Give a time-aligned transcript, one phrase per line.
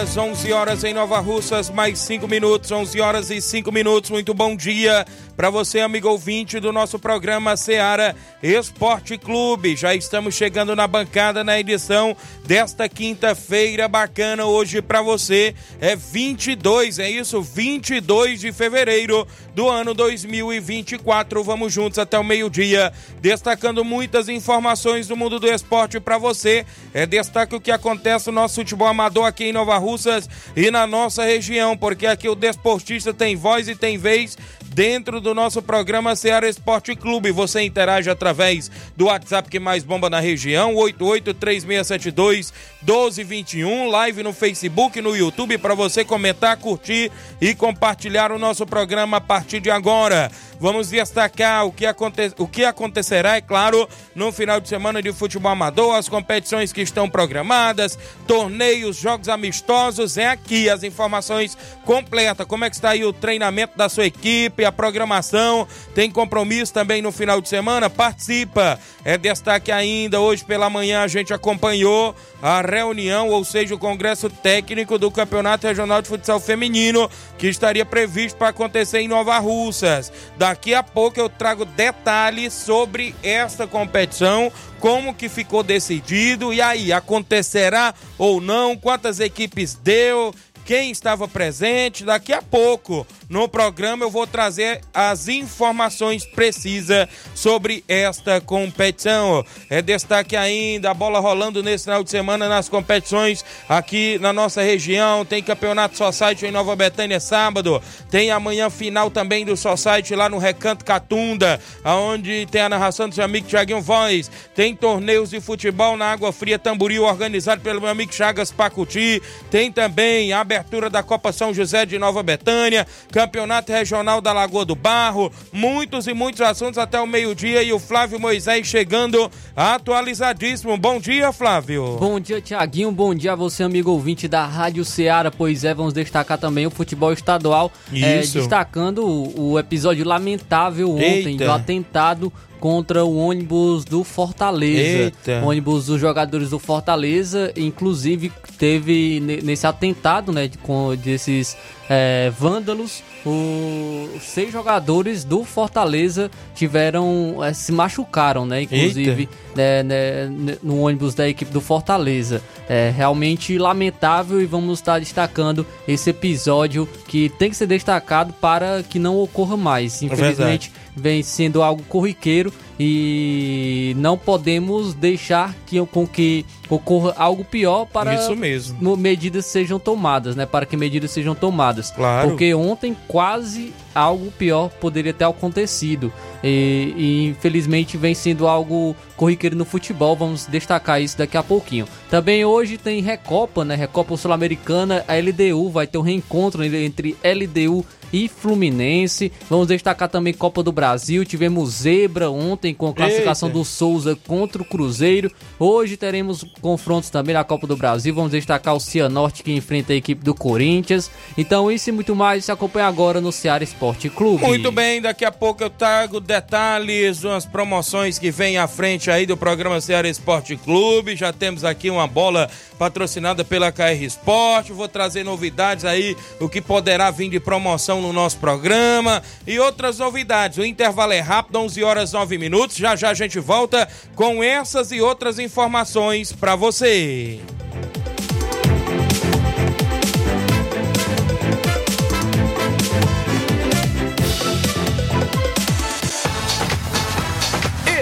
[0.00, 4.08] Horas, 11 horas em Nova Russas, mais 5 minutos, 11 horas e 5 minutos.
[4.08, 5.04] Muito bom dia
[5.40, 9.74] para você, amigo ouvinte do nosso programa Seara Esporte Clube.
[9.74, 15.54] Já estamos chegando na bancada na edição desta quinta-feira bacana hoje para você.
[15.80, 17.40] É 22, é isso?
[17.40, 21.42] 22 de fevereiro do ano 2024.
[21.42, 26.66] Vamos juntos até o meio-dia, destacando muitas informações do mundo do esporte para você.
[26.92, 30.86] É destaque o que acontece no nosso futebol amador aqui em Nova Russas e na
[30.86, 34.36] nossa região, porque aqui o desportista tem voz e tem vez
[34.74, 37.30] dentro do nosso programa Ceará Esporte Clube.
[37.32, 45.00] Você interage através do WhatsApp que mais bomba na região, 883672 1221, live no Facebook,
[45.00, 47.10] no YouTube para você comentar, curtir
[47.40, 50.30] e compartilhar o nosso programa a partir de agora.
[50.60, 52.34] Vamos destacar o que, aconte...
[52.36, 56.82] o que acontecerá, é claro, no final de semana de futebol amador, as competições que
[56.82, 60.18] estão programadas, torneios, jogos amistosos.
[60.18, 61.56] É aqui as informações
[61.86, 62.46] completas.
[62.46, 65.66] Como é que está aí o treinamento da sua equipe, a programação.
[65.94, 67.88] Tem compromisso também no final de semana?
[67.88, 68.78] Participa.
[69.02, 70.20] É destaque ainda.
[70.20, 75.66] Hoje pela manhã a gente acompanhou a reunião, ou seja, o congresso técnico do Campeonato
[75.66, 80.12] Regional de Futsal Feminino, que estaria previsto para acontecer em Nova Russas.
[80.36, 84.50] Da Daqui a pouco eu trago detalhes sobre esta competição,
[84.80, 90.34] como que ficou decidido e aí acontecerá ou não, quantas equipes deu,
[90.64, 92.04] quem estava presente.
[92.04, 99.44] Daqui a pouco no programa eu vou trazer as informações precisas sobre esta competição.
[99.68, 104.62] É destaque ainda a bola rolando nesse final de semana nas competições aqui na nossa
[104.62, 105.24] região.
[105.24, 107.80] Tem campeonato Society em Nova Betânia sábado.
[108.10, 113.14] Tem amanhã final também do Society lá no Recanto Catunda, aonde tem a narração do
[113.14, 114.30] seu amigo Tiaguinho Voz.
[114.54, 119.22] Tem torneios de futebol na Água Fria Tamboril organizado pelo meu amigo Chagas Pacuti.
[119.50, 124.64] Tem também a abertura da Copa São José de Nova Betânia Campeonato Regional da Lagoa
[124.64, 130.76] do Barro, muitos e muitos assuntos até o meio-dia e o Flávio Moisés chegando atualizadíssimo.
[130.76, 131.96] Bom dia, Flávio.
[131.98, 132.90] Bom dia, Tiaguinho.
[132.90, 135.30] Bom dia a você, amigo ouvinte da Rádio Ceará.
[135.30, 137.70] Pois é, vamos destacar também o futebol estadual.
[137.94, 141.44] É, destacando o, o, episódio lamentável ontem Eita.
[141.44, 145.04] do atentado contra o ônibus do Fortaleza.
[145.04, 145.40] Eita.
[145.42, 151.56] O ônibus dos jogadores do Fortaleza, inclusive teve nesse atentado, né, com desses
[151.88, 158.62] é, vândalos, os seis jogadores do Fortaleza tiveram é, se machucaram, né?
[158.62, 162.40] Inclusive né, né, no ônibus da equipe do Fortaleza.
[162.68, 168.82] É realmente lamentável e vamos estar destacando esse episódio que tem que ser destacado para
[168.82, 170.00] que não ocorra mais.
[170.00, 177.44] É Infelizmente vem sendo algo corriqueiro e não podemos deixar que, com que ocorra algo
[177.44, 178.96] pior para Isso mesmo.
[178.96, 180.46] medidas sejam tomadas, né?
[180.46, 181.90] Para que medidas sejam tomadas.
[181.90, 182.28] Claro.
[182.28, 186.10] Porque ontem quase algo pior poderia ter acontecido.
[186.42, 190.16] E, e, infelizmente vem sendo algo corriqueiro no futebol.
[190.16, 191.86] Vamos destacar isso daqui a pouquinho.
[192.08, 193.74] Também hoje tem Recopa, né?
[193.74, 195.04] Recopa Sul-Americana.
[195.06, 199.32] A LDU vai ter um reencontro entre LDU e Fluminense.
[199.48, 201.24] Vamos destacar também Copa do Brasil.
[201.24, 203.58] Tivemos zebra ontem com a classificação Eita.
[203.58, 205.30] do Souza contra o Cruzeiro.
[205.58, 208.14] Hoje teremos confrontos também na Copa do Brasil.
[208.14, 211.10] Vamos destacar o Cianorte que enfrenta a equipe do Corinthians.
[211.36, 214.44] Então, isso e muito mais se acompanha agora no Ceará Esporte Clube.
[214.44, 219.26] Muito bem, daqui a pouco eu trago detalhes das promoções que vem à frente aí
[219.26, 221.16] do programa Ceará Esporte Clube.
[221.16, 224.72] Já temos aqui uma bola patrocinada pela KR Esporte.
[224.72, 229.98] Vou trazer novidades aí, o que poderá vir de promoção no nosso programa e outras
[229.98, 230.58] novidades.
[230.58, 232.76] O intervalo é rápido, 11 horas 9 minutos.
[232.76, 237.40] Já já a gente volta com essas e outras informações para você.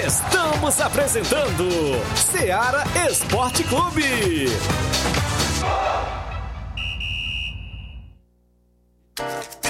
[0.06, 1.68] Estamos apresentando
[2.14, 4.48] Seara Esporte Clube.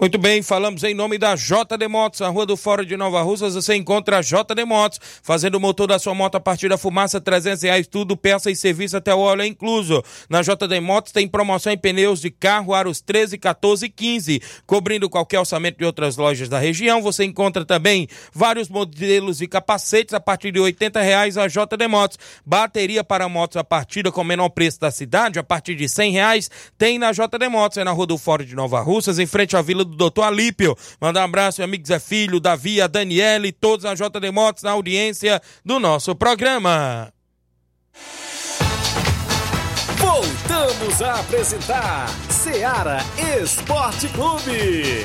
[0.00, 3.56] Muito bem, falamos em nome da JD Motos, na Rua do Fora de Nova Russas,
[3.56, 7.20] você encontra a JD Motos, fazendo o motor da sua moto a partir da fumaça,
[7.20, 10.00] 300 reais, tudo, peça e serviço até o óleo incluso.
[10.30, 15.10] Na JD Motos tem promoção em pneus de carro, aros 13, 14 e 15, cobrindo
[15.10, 17.02] qualquer orçamento de outras lojas da região.
[17.02, 22.20] Você encontra também vários modelos de capacetes a partir de 80 reais a JD Motos.
[22.46, 26.12] Bateria para motos a partir com o menor preço da cidade, a partir de 100
[26.12, 29.56] reais, tem na JD Motos, é na Rua do Fora de Nova Russas, em frente
[29.56, 30.76] à Vila do doutor Alípio.
[31.00, 32.88] Manda um abraço, meu amigo Zé Filho, Davi, a
[33.48, 37.12] e todos a JD Motos na audiência do nosso programa.
[39.96, 42.98] Voltamos a apresentar Seara
[43.42, 45.04] Esporte Clube.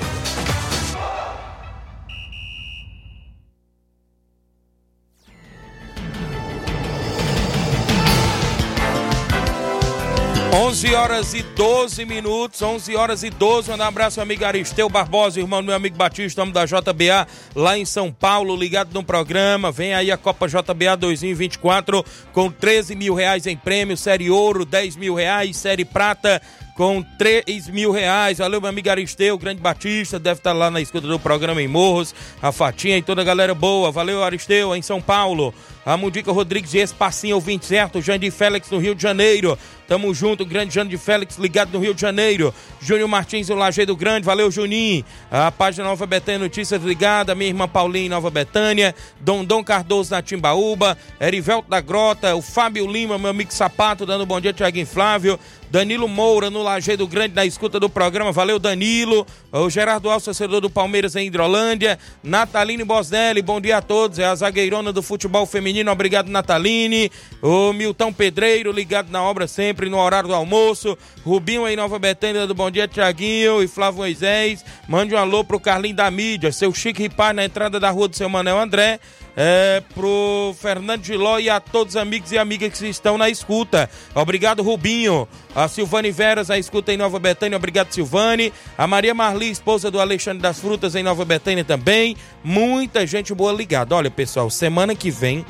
[10.55, 13.71] 11 horas e 12 minutos, 11 horas e 12.
[13.71, 17.75] Um abraço, meu amigo Aristeu Barbosa, irmão do meu amigo Batista, homem da JBA, lá
[17.75, 19.71] em São Paulo, ligado no programa.
[19.71, 24.95] Vem aí a Copa JBA 2024 com 13 mil reais em prêmio, Série Ouro, 10
[24.95, 26.39] mil reais, Série Prata
[26.75, 28.39] com 3 mil reais.
[28.39, 32.13] Valeu, meu amigo Aristeu, grande Batista, deve estar lá na escuta do programa em Morros,
[32.41, 33.91] a Fatinha e toda a galera boa.
[33.91, 35.53] Valeu, Aristeu, em São Paulo.
[35.85, 38.01] A Mundica Rodrigues e Espacinho, ouvinte certo.
[38.01, 39.57] Jandir Félix no Rio de Janeiro.
[39.85, 42.53] Tamo junto, grande Jandir Félix ligado no Rio de Janeiro.
[42.81, 44.25] Júnior Martins, o Lajeiro Grande.
[44.25, 45.03] Valeu, Juninho.
[45.29, 47.35] A página Nova Betânia Notícias ligada.
[47.35, 48.95] Minha irmã Paulinha Nova Betânia.
[49.19, 50.97] Dom Cardoso na Timbaúba.
[51.19, 52.33] Erivelto da Grota.
[52.33, 55.37] O Fábio Lima, meu amigo Sapato, dando bom dia, Tiaguinho Flávio.
[55.73, 58.31] Danilo Moura no Lajeiro Grande na escuta do programa.
[58.31, 59.25] Valeu, Danilo.
[59.51, 61.97] O Gerardo Alves, torcedor do Palmeiras em Hidrolândia.
[62.21, 64.19] Nataline Bosnelli, bom dia a todos.
[64.19, 65.91] É a zagueirona do futebol feminino.
[65.91, 67.11] Obrigado, Nataline.
[67.41, 70.95] O Milton Pedreiro, ligado na obra sempre no horário do almoço.
[71.25, 74.63] Rubinho em Nova Betânia do Bom Dia, Tiaguinho e Flávio Moisés.
[74.87, 76.51] Mande um alô pro Carlinho da Mídia.
[76.51, 78.99] Seu Chique Ripar na entrada da rua do seu Manel André
[79.35, 83.89] é, pro Fernando Giló e a todos os amigos e amigas que estão na escuta.
[84.13, 85.27] Obrigado, Rubinho.
[85.55, 87.57] A Silvane Veras, a escuta em Nova Betânia.
[87.57, 88.53] Obrigado, Silvane.
[88.77, 92.15] A Maria Marli, esposa do Alexandre das Frutas, em Nova Betânia também.
[92.43, 93.95] Muita gente boa ligada.
[93.95, 95.45] Olha, pessoal, semana que vem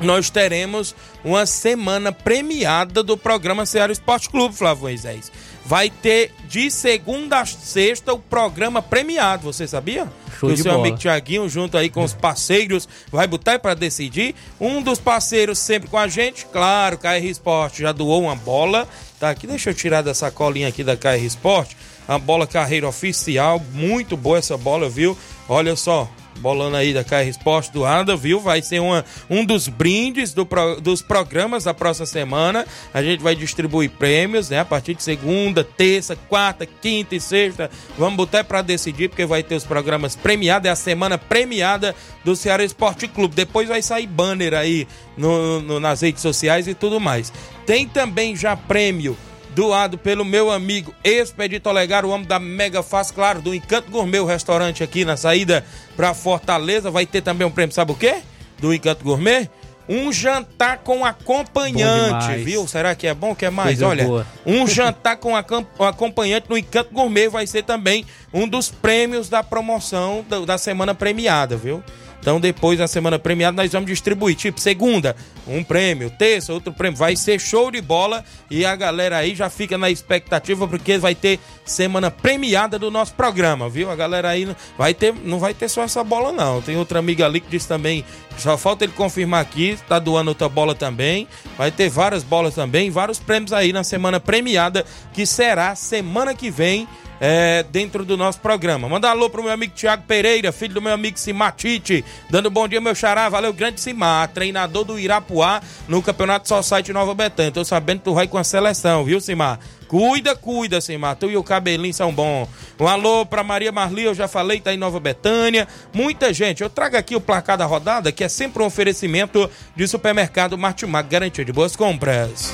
[0.00, 5.32] nós teremos uma semana premiada do programa Ceará Esporte Clube, Flávio Moisés.
[5.68, 10.10] Vai ter de segunda a sexta o programa premiado, você sabia?
[10.40, 10.78] Show o seu bola.
[10.78, 14.34] amigo Tiaguinho, junto aí com os parceiros, vai botar para decidir.
[14.58, 18.88] Um dos parceiros sempre com a gente, claro, KR Esporte já doou uma bola.
[19.20, 21.76] Tá aqui, deixa eu tirar dessa colinha aqui da KR Esporte.
[22.08, 25.18] A bola carreira oficial, muito boa essa bola, viu?
[25.46, 28.40] Olha só, bolando aí da KR Esporte do Ada, viu?
[28.40, 32.66] Vai ser uma, um dos brindes do pro, dos programas da próxima semana.
[32.92, 34.60] A gente vai distribuir prêmios, né?
[34.60, 37.70] A partir de segunda, terça, quarta, quinta e sexta.
[37.96, 40.68] Vamos botar para decidir, porque vai ter os programas premiados.
[40.68, 43.34] É a semana premiada do Ceará Esporte Clube.
[43.34, 47.32] Depois vai sair banner aí no, no, nas redes sociais e tudo mais.
[47.66, 49.16] Tem também já prêmio
[49.58, 54.20] doado pelo meu amigo Expedito Olegar, o homem da Mega Faz, claro, do Encanto Gourmet,
[54.20, 55.64] o restaurante aqui na saída
[55.96, 56.92] para Fortaleza.
[56.92, 58.18] Vai ter também um prêmio, sabe o quê?
[58.60, 59.50] Do Encanto Gourmet?
[59.88, 62.68] Um jantar com acompanhante, viu?
[62.68, 63.34] Será que é bom?
[63.34, 63.70] Quer mais?
[63.70, 64.26] Coisa Olha, boa.
[64.46, 70.24] um jantar com acompanhante no Encanto Gourmet vai ser também um dos prêmios da promoção
[70.46, 71.82] da semana premiada, viu?
[72.28, 74.36] Então, depois da semana premiada, nós vamos distribuir.
[74.36, 75.16] Tipo, segunda,
[75.46, 76.98] um prêmio, terça, outro prêmio.
[76.98, 81.14] Vai ser show de bola e a galera aí já fica na expectativa porque vai
[81.14, 83.90] ter semana premiada do nosso programa, viu?
[83.90, 86.60] A galera aí vai ter, não vai ter só essa bola, não.
[86.60, 88.04] Tem outra amiga ali que disse também,
[88.36, 91.26] só falta ele confirmar aqui, tá doando outra bola também.
[91.56, 96.50] Vai ter várias bolas também, vários prêmios aí na semana premiada, que será semana que
[96.50, 96.86] vem
[97.20, 98.88] é, dentro do nosso programa.
[98.88, 102.80] Manda alô pro meu amigo Tiago Pereira, filho do meu amigo Simatite, dando bom dia,
[102.80, 103.28] meu xará.
[103.28, 107.52] Valeu, grande Simar, treinador do Irapuá no Campeonato Society Nova Betânia.
[107.52, 109.58] Tô sabendo que tu vai com a seleção, viu, Simar?
[109.88, 111.16] Cuida, cuida, Simar.
[111.16, 112.46] Tu e o cabelinho são bons.
[112.78, 115.66] Um alô pra Maria Marli, eu já falei, tá em Nova Betânia.
[115.92, 116.62] Muita gente.
[116.62, 121.08] Eu trago aqui o placar da rodada, que é sempre um oferecimento de supermercado Martimag,
[121.08, 122.52] garantia de boas compras.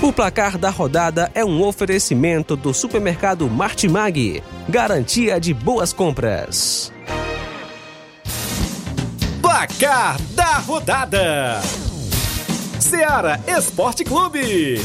[0.00, 6.92] O placar da rodada é um oferecimento do supermercado Martimag, garantia de boas compras.
[9.42, 11.60] Placar da rodada:
[12.78, 14.80] Seara Esporte Clube.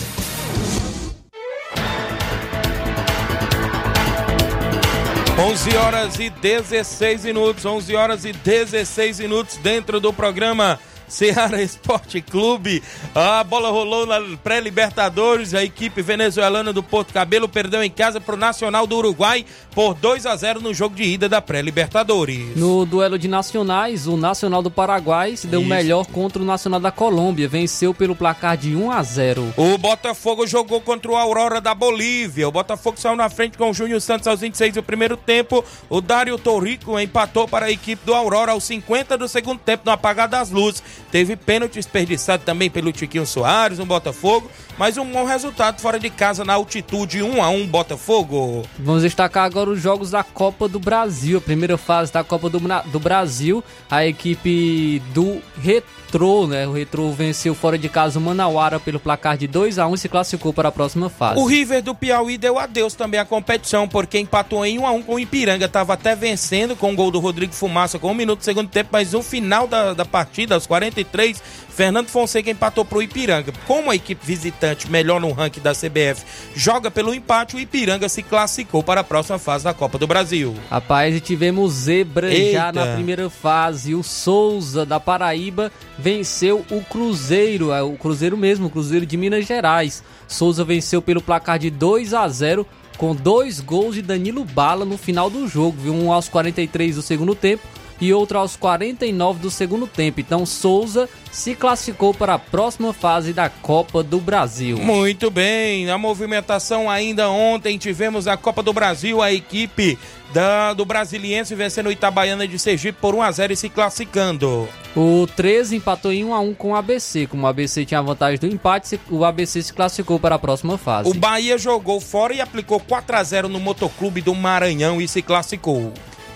[5.37, 10.79] Onze horas e 16 minutos, 11 horas e 16 minutos dentro do programa
[11.13, 12.81] Ceará Esporte Clube.
[13.13, 15.53] A bola rolou na pré-Libertadores.
[15.53, 19.93] A equipe venezuelana do Porto Cabelo perdeu em casa para o Nacional do Uruguai por
[19.93, 22.57] 2 a 0 no jogo de ida da pré-Libertadores.
[22.57, 25.69] No duelo de nacionais, o Nacional do Paraguai se deu Isso.
[25.69, 27.47] melhor contra o Nacional da Colômbia.
[27.47, 29.53] Venceu pelo placar de 1 a 0.
[29.55, 32.47] O Botafogo jogou contra o Aurora da Bolívia.
[32.47, 35.63] O Botafogo saiu na frente com o Júnior Santos aos 26 do primeiro tempo.
[35.87, 39.91] O Dário Torrico empatou para a equipe do Aurora aos 50 do segundo tempo no
[39.91, 40.81] apagar das luzes.
[41.11, 46.09] Teve pênalti desperdiçado também pelo Tiquinho Soares, no Botafogo, mas um bom resultado fora de
[46.09, 48.63] casa na altitude 1 a 1 Botafogo.
[48.79, 52.59] Vamos destacar agora os jogos da Copa do Brasil, a primeira fase da Copa do,
[52.91, 53.63] do Brasil.
[53.89, 56.67] A equipe do Retorno Retrô, né?
[56.67, 59.97] O Retrô venceu fora de casa o Manauara pelo placar de 2 a 1 e
[59.97, 61.39] se classificou para a próxima fase.
[61.39, 65.01] O River do Piauí deu adeus também à competição, porque empatou em 1 a 1
[65.01, 65.65] com o Ipiranga.
[65.65, 68.89] Estava até vencendo com o gol do Rodrigo Fumaça com um minuto do segundo tempo,
[68.91, 73.51] mas no final da, da partida, aos 43, Fernando Fonseca empatou para o Ipiranga.
[73.65, 76.23] Como a equipe visitante, melhor no ranking da CBF,
[76.55, 80.53] joga pelo empate, o Ipiranga se classificou para a próxima fase da Copa do Brasil.
[80.69, 82.51] Rapaz, e tivemos zebra Eita.
[82.51, 83.95] já na primeira fase.
[83.95, 85.71] O Souza da Paraíba
[86.03, 90.03] venceu o Cruzeiro, é o Cruzeiro mesmo, o Cruzeiro de Minas Gerais.
[90.27, 92.67] Souza venceu pelo placar de 2 a 0
[92.97, 95.93] com dois gols de Danilo Bala no final do jogo, viu?
[95.93, 97.65] Um aos 43 do segundo tempo
[98.03, 100.19] e outro aos 49 do segundo tempo.
[100.19, 104.77] Então Souza se classificou para a próxima fase da Copa do Brasil.
[104.77, 109.97] Muito bem, na movimentação ainda ontem tivemos a Copa do Brasil, a equipe
[110.33, 114.67] da, do Brasiliense vencendo o Itabaiana de Sergipe por 1 a 0 e se classificando.
[114.95, 117.25] O 13 empatou em 1 a 1 com o ABC.
[117.27, 120.77] Como o ABC tinha a vantagem do empate, o ABC se classificou para a próxima
[120.77, 121.09] fase.
[121.09, 125.21] O Bahia jogou fora e aplicou 4 a 0 no Motoclube do Maranhão e se
[125.21, 125.93] classificou.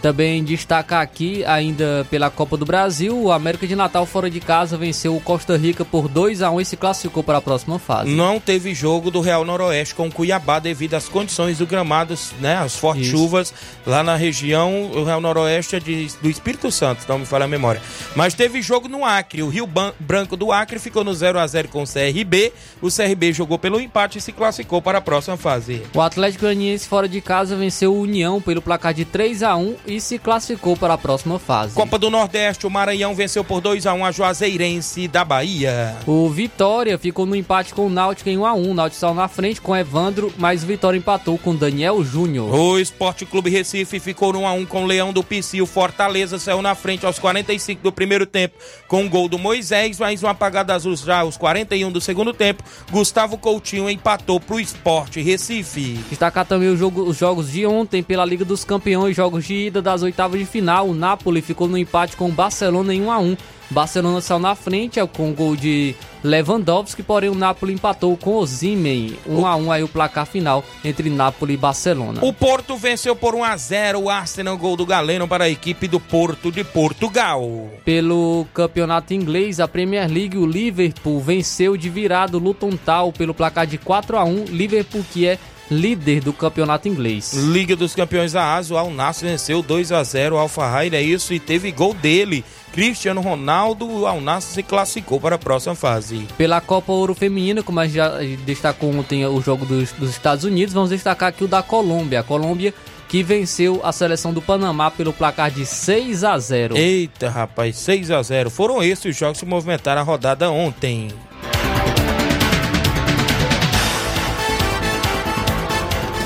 [0.08, 4.78] Também destaca aqui, ainda pela Copa do Brasil, o América de Natal fora de casa
[4.78, 8.10] venceu o Costa Rica por 2 a 1 e se classificou para a próxima fase.
[8.10, 12.56] Não teve jogo do Real Noroeste com o Cuiabá devido às condições do gramado, né,
[12.56, 13.18] as fortes Isso.
[13.18, 13.54] chuvas
[13.86, 17.50] lá na região, o Real Noroeste é de, do Espírito Santo, não me falha a
[17.50, 17.82] memória.
[18.16, 19.68] Mas teve jogo no Acre, o Rio
[20.00, 23.78] Branco do Acre ficou no 0 a 0 com o CRB, o CRB jogou pelo
[23.78, 25.82] empate e se classificou para a próxima fase.
[25.94, 29.76] O Atlético Goianiense fora de casa venceu o União pelo placar de 3 a 1
[29.86, 31.74] e e se classificou para a próxima fase.
[31.74, 35.96] Copa do Nordeste, o Maranhão venceu por 2 a 1 a Juazeirense da Bahia.
[36.06, 38.72] O Vitória ficou no empate com o Náutico em 1 a 1.
[38.72, 42.54] O Náutico saiu na frente com Evandro, mas o Vitória empatou com Daniel Júnior.
[42.54, 45.62] O Esporte Clube Recife ficou no 1 a 1 com o Leão do Pici.
[45.62, 48.56] O Fortaleza saiu na frente aos 45 do primeiro tempo
[48.88, 52.64] com o gol do Moisés, mais um apagado azul já aos 41 do segundo tempo.
[52.92, 56.00] Gustavo Coutinho empatou para o Esporte Recife.
[56.10, 60.04] Destacar também jogo, os jogos de ontem pela Liga dos Campeões, jogos de ida das
[60.04, 60.90] oitavas de final.
[60.90, 63.38] O Napoli ficou no empate com o Barcelona em 1 a 1.
[63.70, 65.94] Barcelona saiu na frente com o gol de
[66.24, 69.18] Lewandowski, porém o Napoli empatou com o Zimen.
[69.28, 72.22] 1 a 1 aí o placar final entre Napoli e Barcelona.
[72.24, 75.88] O Porto venceu por 1 a 0 o Arsenal, gol do Galeno para a equipe
[75.88, 77.70] do Porto de Portugal.
[77.84, 83.34] Pelo campeonato inglês, a Premier League, o Liverpool venceu de virado o Luton Town pelo
[83.34, 84.46] placar de 4 a 1.
[84.46, 85.38] Liverpool que é
[85.70, 87.34] líder do campeonato inglês.
[87.34, 90.94] Liga dos Campeões da Ásia, o Al Nassr venceu 2 a 0 o Al Fahir,
[90.94, 92.44] é isso, e teve gol dele.
[92.72, 96.28] Cristiano Ronaldo, o Al Nassr se classificou para a próxima fase.
[96.38, 100.44] Pela Copa Ouro Feminina, como a gente já destacou ontem o jogo dos, dos Estados
[100.44, 102.20] Unidos, vamos destacar aqui o da Colômbia.
[102.20, 102.74] A Colômbia
[103.08, 106.78] que venceu a seleção do Panamá pelo placar de 6 a 0.
[106.78, 108.50] Eita, rapaz, 6 a 0.
[108.50, 111.10] Foram esses os jogos que movimentaram a rodada ontem.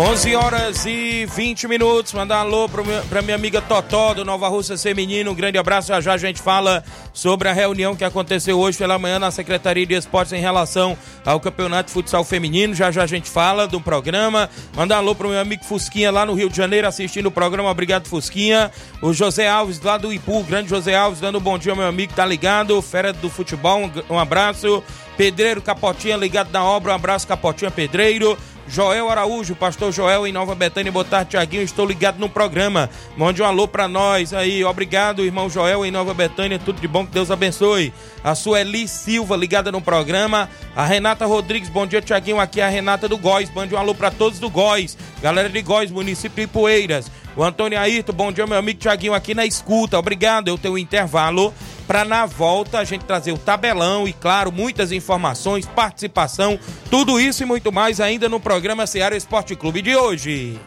[0.00, 2.12] 11 horas e 20 minutos.
[2.12, 5.32] Mandar alô para minha amiga Totó do Nova Russa Feminino.
[5.32, 5.88] Um grande abraço.
[5.88, 9.84] Já já a gente fala sobre a reunião que aconteceu hoje pela manhã na Secretaria
[9.84, 12.76] de Esportes em relação ao Campeonato de Futsal Feminino.
[12.76, 14.48] Já já a gente fala do programa.
[14.76, 17.68] Mandar alô para meu amigo Fusquinha lá no Rio de Janeiro assistindo o programa.
[17.68, 18.70] Obrigado, Fusquinha.
[19.02, 22.12] O José Alves lá do Ipu, grande José Alves, dando um bom dia meu amigo,
[22.14, 22.80] tá ligado.
[22.80, 24.80] Fera do futebol, um abraço.
[25.16, 28.38] Pedreiro Capotinha ligado na obra, um abraço, Capotinha Pedreiro.
[28.70, 32.90] Joel Araújo, pastor Joel em Nova Betânia, boa tarde, Tiaguinho, estou ligado no programa.
[33.16, 37.06] Mande um alô para nós aí, obrigado, irmão Joel em Nova Betânia, tudo de bom,
[37.06, 37.92] que Deus abençoe.
[38.22, 40.50] A Sueli Silva ligada no programa.
[40.76, 43.94] A Renata Rodrigues, bom dia, Tiaguinho, aqui é a Renata do Góis, mande um alô
[43.94, 47.10] para todos do Góis, galera de Góis, município de Poeiras.
[47.38, 50.78] O Antônio Ayrton, bom dia, meu amigo Tiaguinho, aqui na escuta, obrigado, eu tenho um
[50.78, 51.54] intervalo
[51.86, 56.58] para na volta a gente trazer o tabelão e, claro, muitas informações, participação,
[56.90, 60.58] tudo isso e muito mais ainda no programa Seara Esporte Clube de hoje.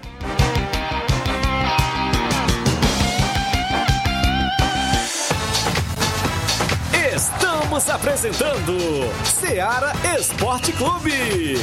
[7.14, 8.78] Estamos apresentando
[9.26, 11.58] Seara Esporte Clube.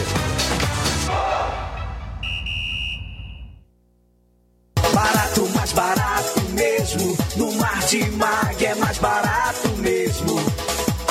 [4.98, 7.16] Barato, mais barato mesmo.
[7.36, 10.36] No Martimag é mais barato mesmo.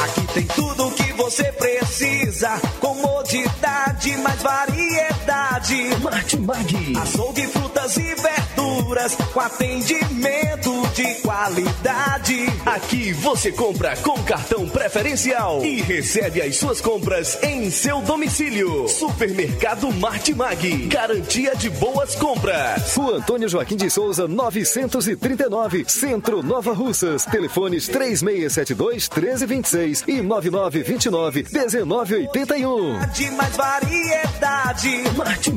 [0.03, 2.49] Aqui tem tudo o que você precisa.
[2.81, 4.76] Comodidade, mais variedade.
[5.67, 6.97] Martimag.
[6.97, 9.17] Açougue, frutas e verduras.
[9.33, 12.45] Com atendimento de qualidade.
[12.65, 18.87] Aqui você compra com cartão preferencial e recebe as suas compras em seu domicílio.
[18.87, 20.87] Supermercado Martimag.
[20.87, 22.95] Garantia de boas compras.
[22.95, 27.25] Rua Antônio Joaquim de Souza, 939, Centro Nova Russas.
[27.25, 32.99] Telefones 3672 1326 e 9929 1981.
[33.09, 35.03] De mais variedade.
[35.17, 35.56] Martimag.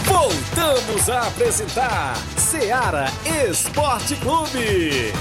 [0.04, 3.06] Voltamos a apresentar Seara
[3.48, 5.12] Esporte Clube.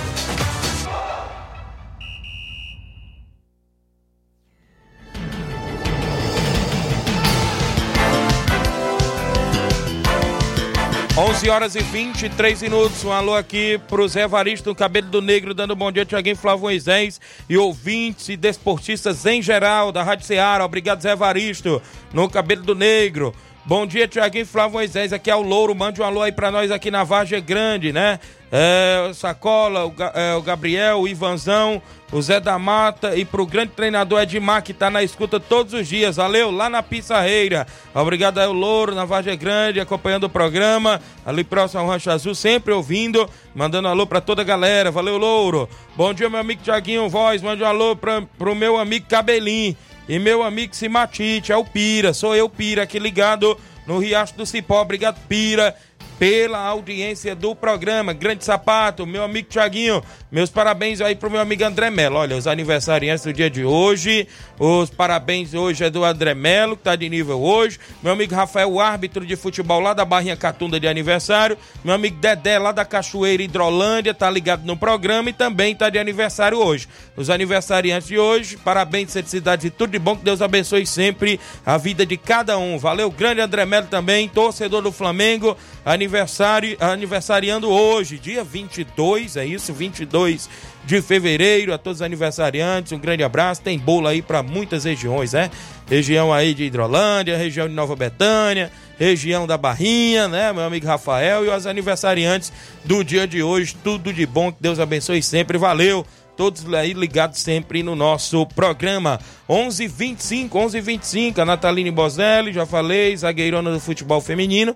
[11.22, 13.04] 11 horas e 23 minutos.
[13.06, 16.64] Um alô aqui pro Zé Varisto do Cabelo do Negro, dando bom dia, Tiaguinho Flávio
[16.64, 20.66] Moisés e ouvintes e desportistas em geral da Rádio Ceará.
[20.66, 21.80] Obrigado, Zé Varisto,
[22.12, 23.36] no Cabelo do Negro.
[23.64, 25.14] Bom dia, Tiaguinho Flávio Moisés.
[25.14, 25.76] Aqui é o Louro.
[25.76, 28.20] Mande um alô aí pra nós aqui na Vargem Grande, né?
[28.52, 33.46] É, o Sacola, o, é, o Gabriel, o Ivanzão, o Zé da Mata e pro
[33.46, 36.18] grande treinador Edmar que tá na escuta todos os dias.
[36.18, 37.66] Valeu, lá na Pissarreira.
[37.96, 41.00] Obrigado aí, o Louro, na Vargem Grande, acompanhando o programa.
[41.26, 44.92] Ali próximo ao Rancho Azul, sempre ouvindo, mandando alô pra toda a galera.
[44.92, 45.70] Valeu, Louro.
[45.96, 47.42] Bom dia, meu amigo Tiaguinho Voz.
[47.42, 49.78] Mande um alô pra, pro meu amigo Cabelinho
[50.10, 51.54] e meu amigo Simatite.
[51.54, 54.82] É o Pira, sou eu, Pira, aqui ligado no Riacho do Cipó.
[54.82, 55.74] Obrigado, Pira
[56.22, 58.14] pela audiência do programa.
[58.14, 62.18] Grande Sapato, meu amigo Tiaguinho, meus parabéns aí pro meu amigo André Melo.
[62.18, 64.28] Olha, os aniversariantes do dia de hoje,
[64.60, 67.80] os parabéns hoje é do André Melo, que tá de nível hoje.
[68.04, 71.58] Meu amigo Rafael, árbitro de futebol lá da Barrinha Catunda de aniversário.
[71.84, 75.98] Meu amigo Dedé, lá da Cachoeira Hidrolândia, tá ligado no programa e também tá de
[75.98, 76.88] aniversário hoje.
[77.18, 81.80] Os aniversariantes de hoje, parabéns, felicidades e tudo de bom, que Deus abençoe sempre a
[81.80, 82.78] vida de cada um.
[82.78, 89.45] Valeu, grande André Melo também, torcedor do Flamengo, aniversário aniversário, aniversariando hoje, dia 22, é
[89.45, 89.74] isso?
[89.74, 90.50] 22
[90.84, 91.74] de fevereiro.
[91.74, 93.62] A todos os aniversariantes, um grande abraço.
[93.62, 95.50] Tem bolo aí para muitas regiões, né?
[95.89, 98.69] Região aí de Hidrolândia, região de Nova Betânia,
[99.00, 100.52] região da Barrinha, né?
[100.52, 102.52] Meu amigo Rafael e os aniversariantes
[102.84, 103.74] do dia de hoje.
[103.82, 105.58] Tudo de bom, que Deus abençoe sempre.
[105.58, 106.06] Valeu!
[106.36, 109.19] todos aí ligados sempre no nosso programa.
[109.47, 111.39] 11:25, 11:25.
[111.39, 114.76] A Nataline Bozelli, já falei, zagueirona do futebol feminino.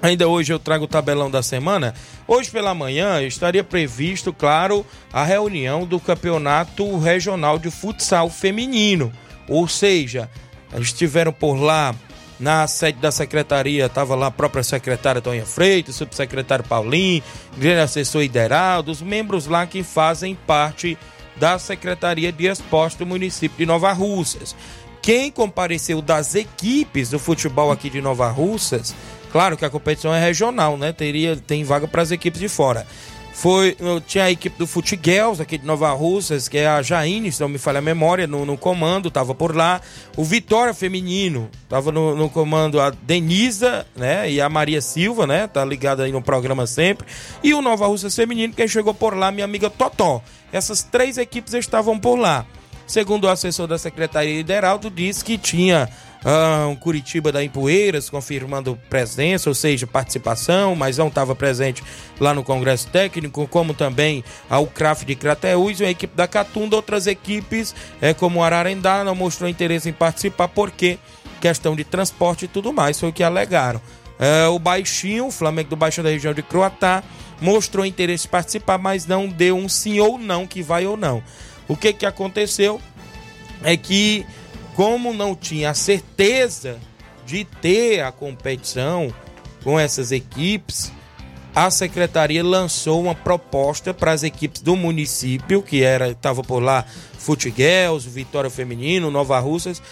[0.00, 1.94] Ainda hoje eu trago o tabelão da semana.
[2.26, 9.12] Hoje pela manhã estaria previsto, claro, a reunião do Campeonato Regional de Futsal Feminino.
[9.48, 10.30] Ou seja,
[10.78, 11.94] estiveram por lá
[12.38, 17.22] na sede da secretaria, estava lá a própria secretária Tonha Freitas, subsecretário Paulinho,
[17.56, 20.96] grande assessor Ideraldo, os membros lá que fazem parte
[21.34, 24.54] da Secretaria de Esporte do município de Nova Russas.
[25.02, 28.94] Quem compareceu das equipes do futebol aqui de Nova Russas
[29.30, 30.92] Claro que a competição é regional, né?
[30.92, 32.86] Teria, tem vaga para as equipes de fora.
[33.38, 37.40] Foi, tinha a equipe do Futiguels aqui de Nova Russas, que é a Jaine, se
[37.40, 39.80] não me falha a memória, no, no comando, tava por lá.
[40.16, 44.28] O Vitória Feminino, tava no, no, comando a Denisa, né?
[44.28, 45.46] E a Maria Silva, né?
[45.46, 47.06] Tá ligada aí no programa sempre.
[47.40, 50.20] E o Nova Russas Feminino, quem chegou por lá, minha amiga Totó.
[50.52, 52.44] Essas três equipes estavam por lá.
[52.88, 55.88] Segundo o assessor da Secretaria Lideraldo, disse que tinha
[56.24, 61.82] ah, um Curitiba da Empoeiras confirmando presença, ou seja, participação, mas não estava presente
[62.18, 66.76] lá no Congresso Técnico, como também a Ucraf de Crateús e a equipe da Catunda,
[66.76, 70.98] outras equipes, é, como Ararendá, não mostrou interesse em participar, porque
[71.40, 73.80] questão de transporte e tudo mais, foi o que alegaram.
[74.18, 77.04] É, o Baixinho, o Flamengo do Baixinho da região de Croatá,
[77.40, 81.22] mostrou interesse em participar, mas não deu um sim ou não que vai ou não.
[81.68, 82.80] O que que aconteceu
[83.62, 84.26] é que
[84.78, 86.78] como não tinha a certeza
[87.26, 89.12] de ter a competição
[89.64, 90.92] com essas equipes,
[91.52, 96.84] a secretaria lançou uma proposta para as equipes do município, que era estava por lá
[97.18, 99.82] Futiguels, Vitória Feminino, Nova Russas,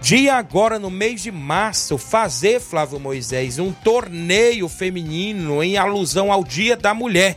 [0.00, 6.44] de agora no mês de março fazer Flávio Moisés um torneio feminino em alusão ao
[6.44, 7.36] Dia da Mulher.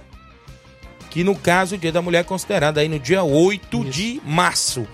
[1.09, 3.89] Que no caso o Dia da Mulher é considerado aí no dia 8 Isso.
[3.89, 4.87] de março.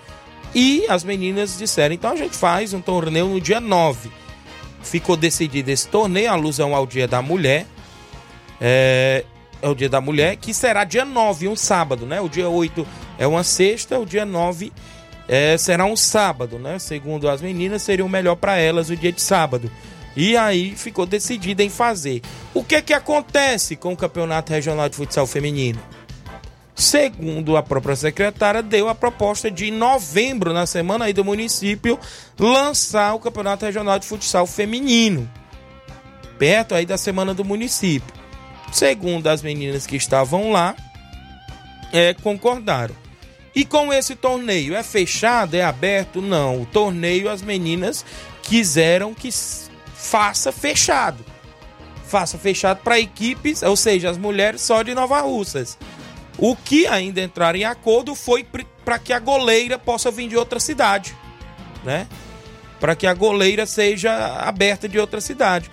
[0.53, 4.09] E as meninas disseram: então a gente faz um torneio no dia 9.
[4.81, 7.65] Ficou decidido esse torneio, alusão ao Dia da Mulher.
[8.61, 9.25] É,
[9.61, 12.21] é, o Dia da Mulher, que será dia 9, um sábado, né?
[12.21, 14.71] O dia 8 é uma sexta, o dia 9
[15.27, 16.79] é, será um sábado, né?
[16.79, 19.69] Segundo as meninas, seria o melhor para elas o dia de sábado.
[20.15, 22.21] E aí ficou decidido em fazer.
[22.53, 25.79] O que que acontece com o Campeonato Regional de Futsal Feminino?
[26.79, 31.99] Segundo a própria secretária, deu a proposta de em novembro, na semana aí do município,
[32.39, 35.29] lançar o Campeonato Regional de Futsal Feminino.
[36.37, 38.13] Perto aí da semana do município.
[38.71, 40.73] Segundo as meninas que estavam lá,
[41.91, 42.95] é, concordaram.
[43.53, 46.21] E com esse torneio, é fechado, é aberto?
[46.21, 46.61] Não.
[46.61, 48.05] O torneio as meninas
[48.41, 49.29] quiseram que
[49.93, 51.25] faça fechado.
[52.07, 55.77] Faça fechado para equipes, ou seja, as mulheres só de Nova Russas.
[56.41, 58.45] O que ainda entrar em acordo foi
[58.85, 61.15] para que a goleira possa vir de outra cidade,
[61.83, 62.07] né?
[62.79, 65.69] Para que a goleira seja aberta de outra cidade.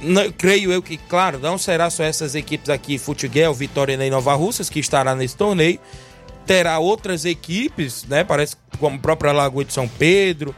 [0.00, 4.34] Não, creio eu que, claro, não será só essas equipes aqui, Futiguel, Vitória e Nova
[4.34, 5.78] Russas, que estará nesse torneio.
[6.46, 8.24] Terá outras equipes, né?
[8.24, 10.54] Parece como a própria Lagoa de São Pedro,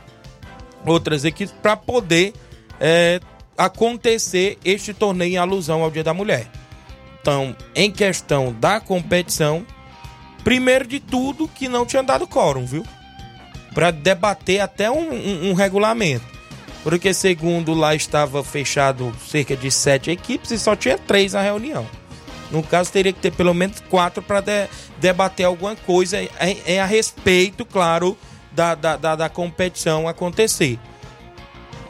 [0.86, 2.32] outras equipes, para poder
[2.78, 3.18] é,
[3.58, 6.59] acontecer este torneio em alusão ao Dia da Mulher.
[7.20, 9.66] Então, em questão da competição,
[10.42, 12.84] primeiro de tudo que não tinha dado quórum, viu?
[13.74, 16.24] Para debater até um, um, um regulamento.
[16.82, 21.86] Porque segundo lá estava fechado cerca de sete equipes e só tinha três na reunião.
[22.50, 24.66] No caso, teria que ter pelo menos quatro para de,
[24.98, 26.28] debater alguma coisa em,
[26.66, 28.16] em, a respeito, claro,
[28.50, 30.78] da, da, da, da competição acontecer.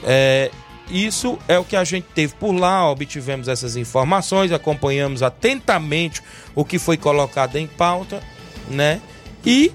[0.05, 0.51] É,
[0.91, 6.23] isso é o que a gente teve por lá, obtivemos essas informações, acompanhamos atentamente
[6.55, 8.23] o que foi colocado em pauta,
[8.69, 9.01] né?
[9.45, 9.73] E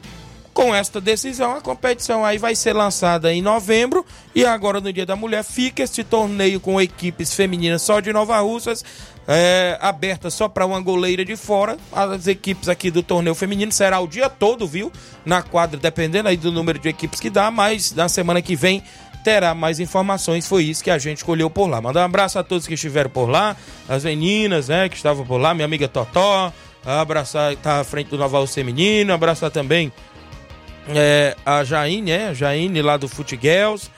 [0.56, 5.06] com esta decisão, a competição aí vai ser lançada em novembro e agora no Dia
[5.06, 8.82] da Mulher fica este torneio com equipes femininas só de Nova Russas,
[9.28, 11.76] é, aberta só para uma goleira de fora.
[11.92, 14.90] As equipes aqui do torneio feminino será o dia todo, viu?
[15.26, 18.82] Na quadra, dependendo aí do número de equipes que dá, mas na semana que vem
[19.26, 20.48] terá mais informações.
[20.48, 21.82] Foi isso que a gente escolheu por lá.
[21.82, 23.58] Mandar um abraço a todos que estiveram por lá,
[23.90, 26.54] as meninas, né, que estavam por lá, minha amiga Totó,
[26.86, 29.92] abraçar, tá à frente do Noval Feminino, abraçar também
[30.90, 33.90] é, a Jaine, é, Jaine lá do Futiguels,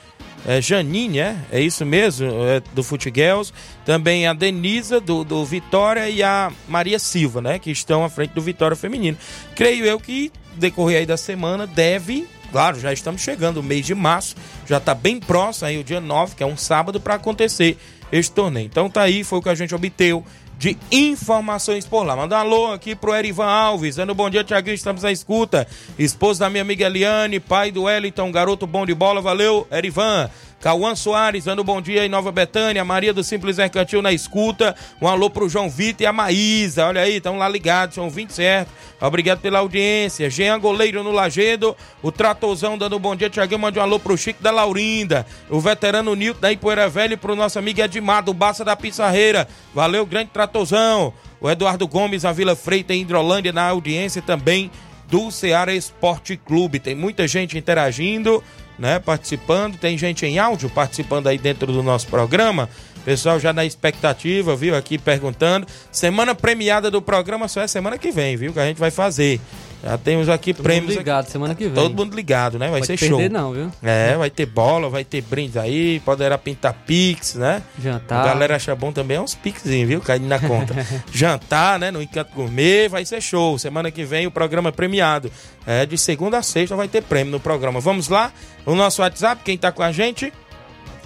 [0.46, 3.52] é, Janine, é, é isso mesmo, é, do Futiguels,
[3.84, 8.30] também a Denisa do, do Vitória e a Maria Silva, né, que estão à frente
[8.30, 9.18] do Vitória Feminino.
[9.54, 13.94] Creio eu que decorrer aí da semana deve, claro, já estamos chegando o mês de
[13.94, 17.76] março, já está bem próximo aí o dia 9, que é um sábado para acontecer
[18.10, 18.66] este torneio.
[18.66, 20.22] Então tá aí, foi o que a gente obteve
[20.58, 22.16] de informações por lá.
[22.16, 25.66] Manda um alô aqui pro Erivan Alves, dando bom dia, Tiaguinho, estamos na escuta.
[25.96, 30.28] Esposo da minha amiga Eliane, pai do Wellington, garoto bom de bola, valeu, Erivan.
[30.60, 35.06] Cauã Soares, dando bom dia em Nova Betânia, Maria do Simples Mercantil na escuta, um
[35.06, 38.68] alô pro João Vitor e a Maísa, olha aí, estão lá ligados, são 20 certo,
[39.00, 43.82] obrigado pela audiência, Jean Goleiro no Lagedo, o Tratozão dando bom dia, Tiaguinho, mande um
[43.82, 47.80] alô pro Chico da Laurinda, o veterano Nilton da Ipoeira Velha e pro nosso amigo
[47.80, 53.02] Edmar do Baça da Pissarreira, valeu, grande Tratozão, o Eduardo Gomes, a Vila Freita em
[53.02, 54.72] Hidrolândia na audiência também
[55.08, 58.42] do Ceará Esporte Clube, tem muita gente interagindo,
[58.78, 59.76] né, participando.
[59.76, 62.68] Tem gente em áudio participando aí dentro do nosso programa.
[63.04, 64.76] Pessoal já na expectativa, viu?
[64.76, 65.66] Aqui perguntando.
[65.90, 68.52] Semana premiada do programa só é semana que vem, viu?
[68.52, 69.40] Que a gente vai fazer.
[69.82, 70.90] Já temos aqui Todo prêmios.
[70.90, 71.30] Mundo ligado, aqui.
[71.32, 71.74] semana que vem.
[71.74, 72.68] Todo mundo ligado, né?
[72.68, 73.28] Vai Pode ser show.
[73.30, 73.70] não, viu?
[73.80, 77.62] É, vai ter bola, vai ter brindes aí, poderá pintar pix, né?
[77.80, 78.22] Jantar.
[78.22, 80.00] A galera acha bom também é uns pixinhos, viu?
[80.00, 80.74] Caindo na conta.
[81.12, 81.92] Jantar, né?
[81.92, 83.56] No Encanto Gourmet, vai ser show.
[83.56, 85.30] Semana que vem o programa é premiado.
[85.64, 87.78] É, de segunda a sexta vai ter prêmio no programa.
[87.78, 88.32] Vamos lá?
[88.66, 90.32] O nosso WhatsApp, quem tá com a gente?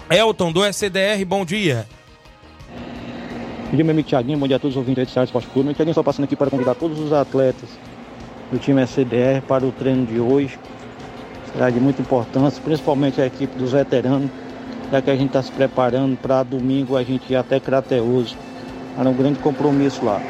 [0.08, 1.86] Elton do SDR, bom dia.
[3.70, 5.66] Bom dia, meu amigo Thiaguinho, bom dia a todos os ouvintes Ceará Esporte Clube.
[5.66, 7.68] Meu Thiaguinho só passando aqui para convidar todos os atletas
[8.52, 10.58] do time SDR para o treino de hoje.
[11.52, 14.30] Será de muita importância, principalmente a equipe dos veteranos,
[14.90, 18.36] já que a gente está se preparando para domingo a gente ir até Crateus.
[18.98, 20.20] Era um grande compromisso lá.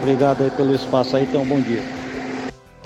[0.00, 1.95] Obrigado aí pelo espaço aí, tenham um bom dia.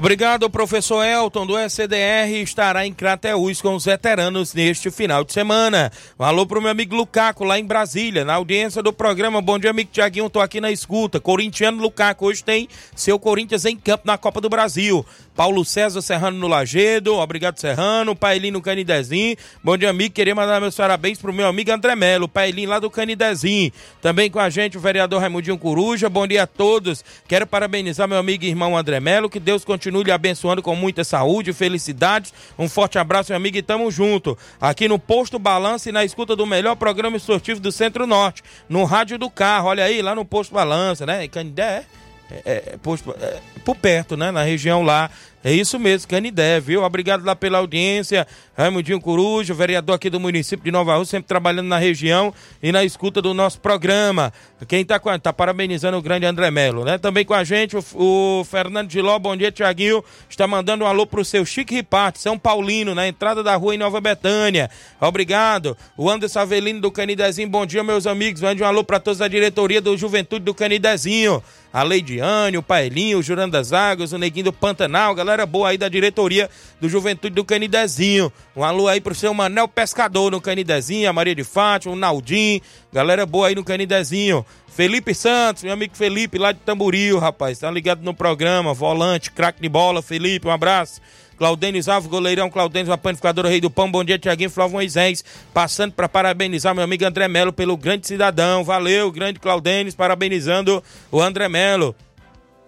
[0.01, 5.93] Obrigado, professor Elton do SDR estará em Crateús com os veteranos neste final de semana.
[6.19, 9.43] Alô pro meu amigo Lucaco lá em Brasília, na audiência do programa.
[9.43, 11.21] Bom dia, amigo Tiaguinho, tô aqui na escuta.
[11.21, 15.05] Corintiano Lucaco, hoje tem seu Corinthians em campo na Copa do Brasil.
[15.35, 19.37] Paulo César Serrano no Lagedo, obrigado Serrano, Pailinho no Canidezinho.
[19.62, 22.90] Bom dia, amigo, queria mandar meus parabéns pro meu amigo André Melo, Pailinho lá do
[22.90, 23.73] Canidezinho.
[24.03, 27.05] Também com a gente o vereador Raimundinho Coruja, bom dia a todos.
[27.27, 31.05] Quero parabenizar meu amigo e irmão André Melo, que Deus continue lhe abençoando com muita
[31.05, 32.35] saúde, felicidades.
[32.59, 34.37] Um forte abraço, meu amigo, e tamo junto.
[34.61, 39.19] Aqui no Posto Balança e na escuta do melhor programa esportivo do Centro-Norte, no rádio
[39.19, 41.27] do carro, olha aí, lá no Posto Balança, né?
[41.29, 41.85] Canidé,
[42.31, 44.31] é, é, posto, é, por perto, né?
[44.31, 45.11] Na região lá
[45.43, 46.83] é isso mesmo, Canidé, viu?
[46.83, 48.27] Obrigado lá pela audiência.
[48.55, 52.85] Raimundinho Coruja, vereador aqui do município de Nova Rússia, sempre trabalhando na região e na
[52.85, 54.35] escuta do nosso programa.
[54.69, 56.99] Quem tá, com, tá parabenizando o grande André Melo, né?
[56.99, 60.05] Também com a gente, o, o Fernando Giló, bom dia, Tiaguinho.
[60.29, 63.79] Está mandando um alô pro seu Chique Riparte, São Paulino, na entrada da rua em
[63.79, 64.69] Nova Betânia.
[65.01, 65.75] Obrigado.
[65.97, 68.43] O Anderson Avelino do Canidezinho, bom dia, meus amigos.
[68.43, 71.43] Mande um alô para todos da diretoria do Juventude do Canidezinho.
[71.73, 75.79] A Leidiane, o Pailinho, o Jurando das Águas, o Neguinho do Pantanal, galera boa aí
[75.79, 78.33] da diretoria do Juventude do Canidezinho.
[78.57, 82.61] Um alô aí pro seu Manel Pescador no Canidezinho, a Maria de Fátima, o Naldim,
[82.93, 84.45] galera boa aí no Canidezinho.
[84.67, 89.63] Felipe Santos, meu amigo Felipe lá de Tamboril, rapaz, tá ligado no programa, volante, craque
[89.63, 91.01] de bola, Felipe, um abraço.
[91.40, 95.24] Claudênio Alves, goleirão Claudênio, a panificadora Rei do Pão, bom dia, Tiaguinho Flávio Moisés,
[95.55, 101.18] passando para parabenizar meu amigo André Melo pelo grande cidadão, valeu, grande Claudênio, parabenizando o
[101.18, 101.96] André Melo.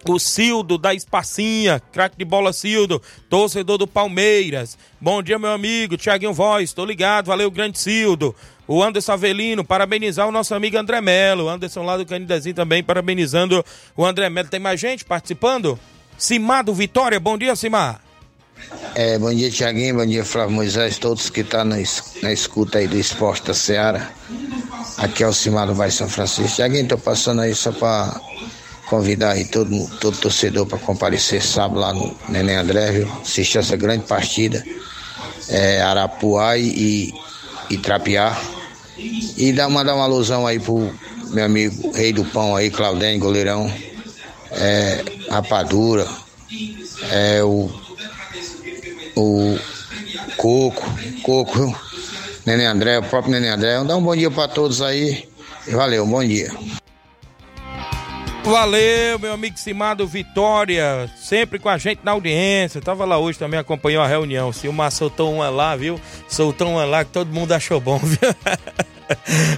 [0.09, 4.75] O Cildo da Espacinha, craque de bola Cildo, torcedor do Palmeiras.
[4.99, 8.35] Bom dia, meu amigo, Tiaguinho Voz, tô ligado, valeu, grande Cildo.
[8.67, 11.47] o Anderson Avelino, parabenizar o nosso amigo André Melo.
[11.47, 13.63] Anderson lá do Canidezinho também, parabenizando
[13.95, 14.49] o André Melo.
[14.49, 15.77] Tem mais gente participando?
[16.17, 18.01] Simar do Vitória, bom dia, Simar.
[18.95, 21.77] É, bom dia, Tiaguinho, bom dia, Flávio Moisés, todos que estão tá
[22.21, 24.11] na escuta aí do esporte da Seara.
[24.97, 26.55] Aqui é o Simar do Vai São Francisco.
[26.55, 28.19] Tiaguinho, tô passando aí só para
[28.87, 33.11] convidar aí todo, todo torcedor para comparecer sábado lá no Neném André, viu?
[33.21, 34.63] Assistir essa grande partida.
[35.49, 37.11] É, Arapuá e,
[37.69, 38.39] e Trapiá.
[38.95, 40.93] E dar, mandar uma alusão aí pro
[41.29, 43.71] meu amigo Rei do Pão aí, Claudênio, goleirão.
[44.51, 46.07] É, Rapadura.
[47.11, 47.82] É o.
[49.15, 49.57] O
[50.37, 50.85] Coco,
[51.21, 51.79] Coco?
[52.45, 53.83] Neném André, o próprio Neném André.
[53.83, 55.27] Dá um bom dia para todos aí.
[55.67, 56.51] Valeu, bom dia.
[58.43, 62.81] Valeu, meu amigo Simado Vitória, sempre com a gente na audiência.
[62.81, 64.51] tava lá hoje também, acompanhou a reunião.
[64.51, 65.99] Silmar soltou uma lá, viu?
[66.27, 68.19] Soltou uma lá que todo mundo achou bom, viu?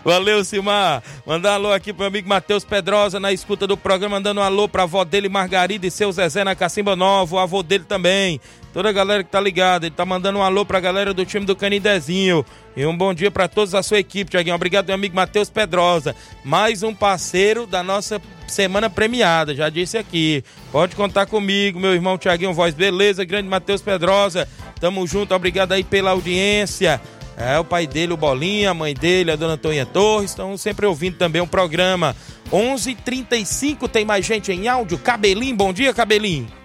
[0.03, 1.01] Valeu, Silmar.
[1.25, 4.43] Mandar um alô aqui pro meu amigo Matheus Pedrosa na escuta do programa, mandando um
[4.43, 8.39] alô pra avó dele, Margarida, e seu Zezé na Cacimba Nova, o avô dele também.
[8.75, 11.45] Toda a galera que tá ligada, ele tá mandando um alô pra galera do time
[11.45, 12.45] do Canidezinho.
[12.75, 14.53] E um bom dia para todos a sua equipe, Tiaguinho.
[14.53, 16.13] Obrigado, meu amigo Matheus Pedrosa.
[16.43, 20.43] Mais um parceiro da nossa semana premiada, já disse aqui.
[20.73, 22.73] Pode contar comigo, meu irmão Tiaguinho Voz.
[22.73, 24.45] Beleza, grande Matheus Pedrosa.
[24.77, 26.99] Tamo junto, obrigado aí pela audiência.
[27.37, 30.85] É, o pai dele, o Bolinha, a mãe dele, a dona Antônia Torres, estão sempre
[30.85, 32.13] ouvindo também o programa.
[32.51, 34.97] 11:35 h 35 tem mais gente em áudio.
[34.97, 36.64] Cabelinho, bom dia, Cabelinho.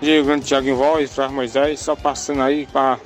[0.00, 3.00] Dia, grande Tiago em voz, Flávio Moisés, só passando aí para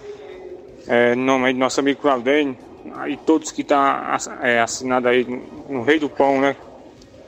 [0.87, 2.55] é, nome do nosso amigo Claudênio,
[2.97, 5.25] aí todos que tá é, assinado aí
[5.71, 6.55] no Rei do Pão, né?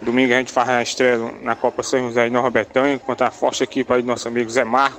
[0.03, 3.31] Domingo a gente faz a estreia na Copa São José de Nova Betânia, contra a
[3.31, 4.93] forte equipe aí do nosso amigo Zé Mar,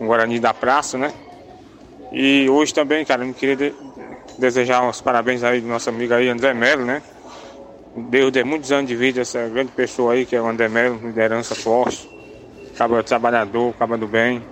[0.00, 1.12] o Guarani da Praça, né?
[2.10, 3.72] E hoje também, cara, eu queria de,
[4.36, 7.00] desejar uns parabéns aí do nosso amigo aí, André Melo, né?
[7.94, 10.98] Deus dê muitos anos de vida essa grande pessoa aí, que é o André Melo,
[11.00, 12.09] liderança forte,
[12.80, 14.42] acaba trabalhador, acaba do bem.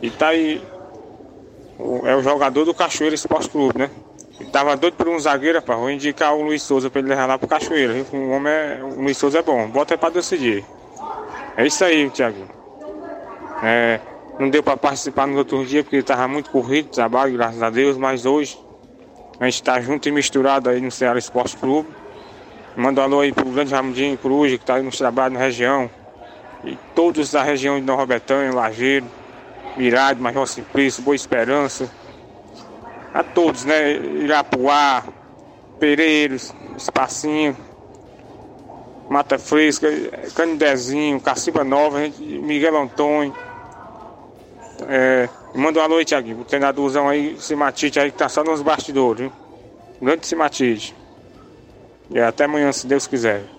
[0.00, 0.62] E tá aí,
[2.04, 3.90] é o jogador do Cachoeira Esporte Clube, né?
[4.40, 5.78] Ele tava doido por um zagueiro, rapaz.
[5.78, 7.94] Vou indicar o Luiz Souza pra ele levar lá pro Cachoeira.
[8.12, 8.80] O homem é.
[8.82, 9.68] O Luiz Souza é bom.
[9.68, 10.64] Bota aí pra decidir.
[11.56, 12.46] É isso aí, Thiago.
[13.62, 14.00] É,
[14.38, 17.96] não deu para participar no outro dia porque estava muito corrido, trabalho, graças a Deus,
[17.96, 18.58] mas hoje
[19.40, 21.88] a gente está junto e misturado aí no Ceará Esporte Clube.
[22.76, 25.90] Manda um alô aí pro grande Ramudinho Coruja, que está aí nos trabalhos na região.
[26.66, 29.06] E todos da região de Nova Betânia, Lajeiro,
[29.76, 31.88] Mirade, Major Simplício, Boa Esperança.
[33.14, 33.92] A todos, né?
[33.94, 35.04] Irapuá,
[35.78, 37.56] Pereiros, Espacinho,
[39.08, 39.88] Mata Fresca,
[40.34, 43.34] Canidezinho, Caciba Nova, Miguel Antônio.
[44.88, 49.20] É, manda uma noite aqui, o treinadorzão aí, Simatite aí, que tá só nos bastidores,
[49.20, 49.32] viu?
[50.02, 50.94] Grande Simatite.
[52.10, 53.55] E até amanhã, se Deus quiser.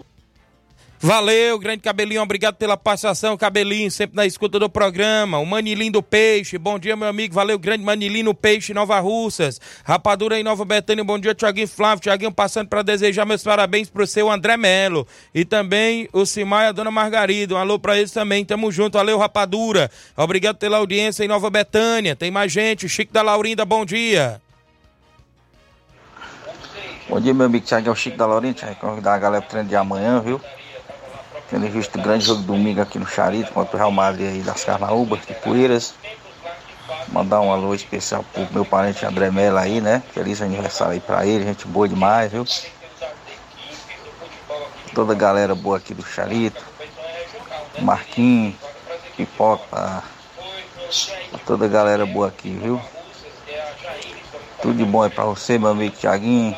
[1.00, 5.38] Valeu, grande Cabelinho, obrigado pela participação, Cabelinho, sempre na escuta do programa.
[5.38, 9.62] O Manilim do Peixe, bom dia, meu amigo, valeu, grande Manilim no Peixe, Nova Russas.
[9.84, 12.02] Rapadura em Nova Betânia, bom dia, Tiaguinho Flávio.
[12.02, 15.08] Tiaguinho passando para desejar meus parabéns pro seu André Melo.
[15.36, 18.98] E também o Simar e a dona Margarida, um alô pra eles também, tamo junto,
[18.98, 19.92] valeu, Rapadura.
[20.16, 22.16] Obrigado pela audiência em Nova Betânia.
[22.16, 24.42] Tem mais gente, Chico da Laurinda, bom dia.
[27.08, 29.70] Bom dia, meu amigo Tiaguinho, é o Chico da Laurinda, convidar a galera pro treino
[29.70, 30.42] de amanhã, viu?
[31.50, 34.64] Tendo visto o grande jogo domingo aqui no Charito contra o Real Madrid aí das
[34.66, 35.94] Carnaúbas de Poeiras.
[37.08, 40.04] Mandar um alô especial pro meu parente André Mello aí, né?
[40.14, 42.46] Feliz aniversário aí pra ele, gente boa demais, viu?
[44.94, 46.62] Toda a galera boa aqui do Charito.
[47.80, 48.56] Marquinhos,
[49.16, 50.04] Pipoca,
[51.46, 52.82] toda a galera boa aqui, viu?
[54.62, 56.58] Tudo de bom aí pra você, meu amigo Tiaguinho.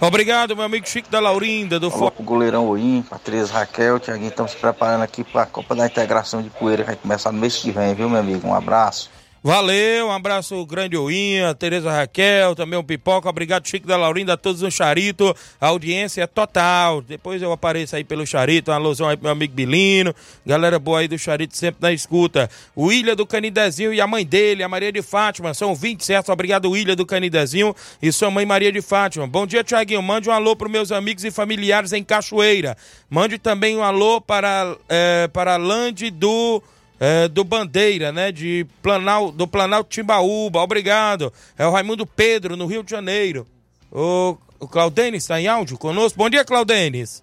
[0.00, 4.52] Obrigado, meu amigo Chico da Laurinda, do Alô, pro goleirão Oim, Patrícia Raquel, Tiaguinho, estamos
[4.52, 7.56] se preparando aqui para a Copa da Integração de Poeira, que vai começar no mês
[7.56, 8.46] que vem, viu, meu amigo?
[8.46, 9.10] Um abraço.
[9.40, 14.32] Valeu, um abraço grande Oinha, Tereza Raquel, também o um Pipoca, obrigado Chico da Laurinda,
[14.32, 18.76] a todos no Charito, a audiência é total, depois eu apareço aí pelo Charito, uma
[18.76, 20.12] alusão aí pro meu amigo Bilino,
[20.44, 24.26] galera boa aí do Charito sempre na escuta, o Ilha do Canidezinho e a mãe
[24.26, 28.44] dele, a Maria de Fátima, são 20 certo, obrigado Ilha do Canidezinho e sua mãe
[28.44, 32.02] Maria de Fátima, bom dia Tiaguinho, mande um alô para meus amigos e familiares em
[32.02, 32.76] Cachoeira,
[33.08, 36.60] mande também um alô para, é, para a Lande do
[37.00, 38.32] é, do Bandeira, né?
[38.32, 40.60] De Planal, do Planalto Timbaúba.
[40.60, 41.32] Obrigado.
[41.56, 43.46] É o Raimundo Pedro, no Rio de Janeiro.
[43.90, 46.18] O, o Claudenis está em áudio conosco.
[46.18, 47.22] Bom dia, Claudenis.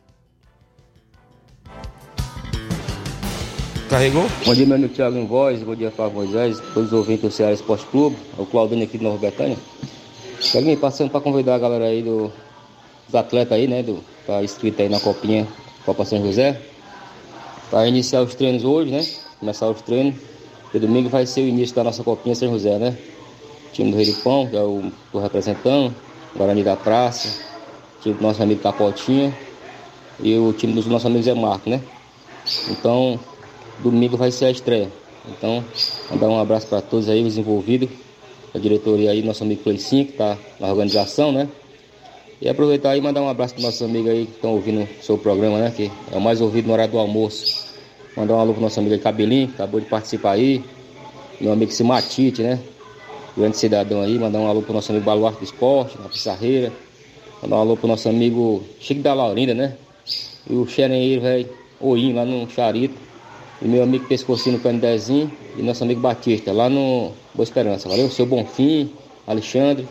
[3.90, 4.28] Carregou?
[4.44, 5.62] Bom dia, meu amigo Thiago em voz.
[5.62, 6.60] Bom dia, Flávio Moisés.
[6.74, 8.18] Todos os ouvintes do Ceará Esporte Clube.
[8.38, 9.58] O Claudênio aqui de Nova Betânia.
[10.40, 12.32] Tiaguinho, passando para convidar a galera aí do,
[13.06, 13.84] dos atletas aí, né?
[13.84, 15.48] Do, tá inscrito aí na Copinha
[15.86, 16.60] Copa São José.
[17.70, 19.06] Para iniciar os treinos hoje, né?
[19.40, 20.16] Começar os treinos.
[20.74, 22.98] E domingo vai ser o início da nossa Copinha São José, né?
[23.76, 25.94] time do Rei do Pão, que é o representando,
[26.36, 27.44] Guarani da Praça,
[28.02, 29.38] time do nosso amigo Capotinha
[30.20, 31.82] e o time dos nossos amigos Zé Marco, né?
[32.70, 33.20] Então,
[33.80, 34.90] domingo vai ser a estreia.
[35.28, 35.64] Então,
[36.10, 37.90] mandar um abraço para todos aí, os envolvidos,
[38.54, 41.50] a diretoria aí, nosso amigo Cleicinho, que está na organização, né?
[42.42, 45.04] E aproveitar aí e mandar um abraço para nossos amigos aí que estão ouvindo o
[45.04, 45.74] seu programa, né?
[45.76, 47.65] Que é o mais ouvido no horário do almoço.
[48.16, 50.64] Mandar um alô pro nosso amigo aí, Cabelinho, acabou de participar aí.
[51.40, 52.60] Meu amigo Simatite, né?
[53.38, 56.72] grande cidadão aí, mandar um alô pro nosso amigo Baluarte do Esporte, na Pissarreira,
[57.42, 59.76] mandar um alô pro nosso amigo Chico da Laurinda, né?
[60.50, 61.50] E o xerenheiro, velho,
[61.80, 62.96] Oim, lá no Charito.
[63.62, 67.90] E meu amigo Pescocinho no Candezinho e nosso amigo Batista, lá no Boa Esperança.
[67.90, 68.10] Valeu?
[68.10, 68.92] Seu Bonfim,
[69.26, 69.88] Alexandre.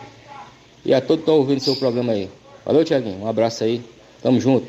[0.84, 2.28] E a todos que estão ouvindo seu programa aí.
[2.64, 3.22] Valeu, Tiaguinho.
[3.22, 3.82] Um abraço aí.
[4.22, 4.66] Tamo junto.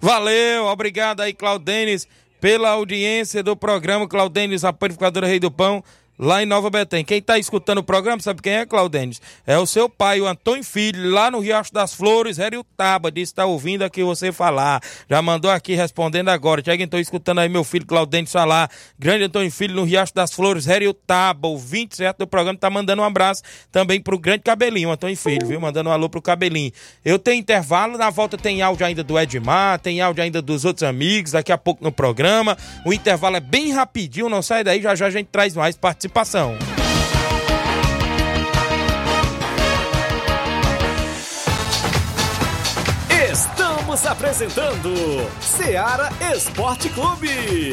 [0.00, 2.08] Valeu, obrigado aí, Claudenes,
[2.40, 4.08] pela audiência do programa.
[4.08, 5.82] Claudenes, a panificadora Rei do Pão
[6.18, 7.04] lá em Nova Betém.
[7.04, 9.20] Quem está escutando o programa, sabe quem é, Claudênis?
[9.46, 12.38] É o seu pai, o Antônio Filho, lá no Riacho das Flores,
[12.76, 14.80] Taba, disse está ouvindo aqui você falar.
[15.08, 16.62] Já mandou aqui respondendo agora.
[16.62, 18.70] Tiago, estou escutando aí meu filho Claudênis falar.
[18.98, 20.66] Grande Antônio Filho no Riacho das Flores,
[21.06, 25.16] Taba, o 20 certo do programa, tá mandando um abraço também pro grande Cabelinho, Antônio
[25.16, 25.60] Filho, viu?
[25.60, 26.72] Mandando um alô pro Cabelinho.
[27.04, 30.82] Eu tenho intervalo, na volta tem áudio ainda do Edmar, tem áudio ainda dos outros
[30.82, 32.56] amigos, daqui a pouco no programa.
[32.84, 36.05] O intervalo é bem rapidinho, não sai daí, já já a gente traz mais participações
[36.08, 36.56] participação.
[43.30, 47.72] Estamos apresentando Seara Esporte Clube.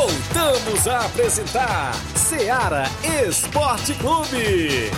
[0.03, 2.87] Voltamos a apresentar Seara
[3.25, 4.91] Esporte Clube.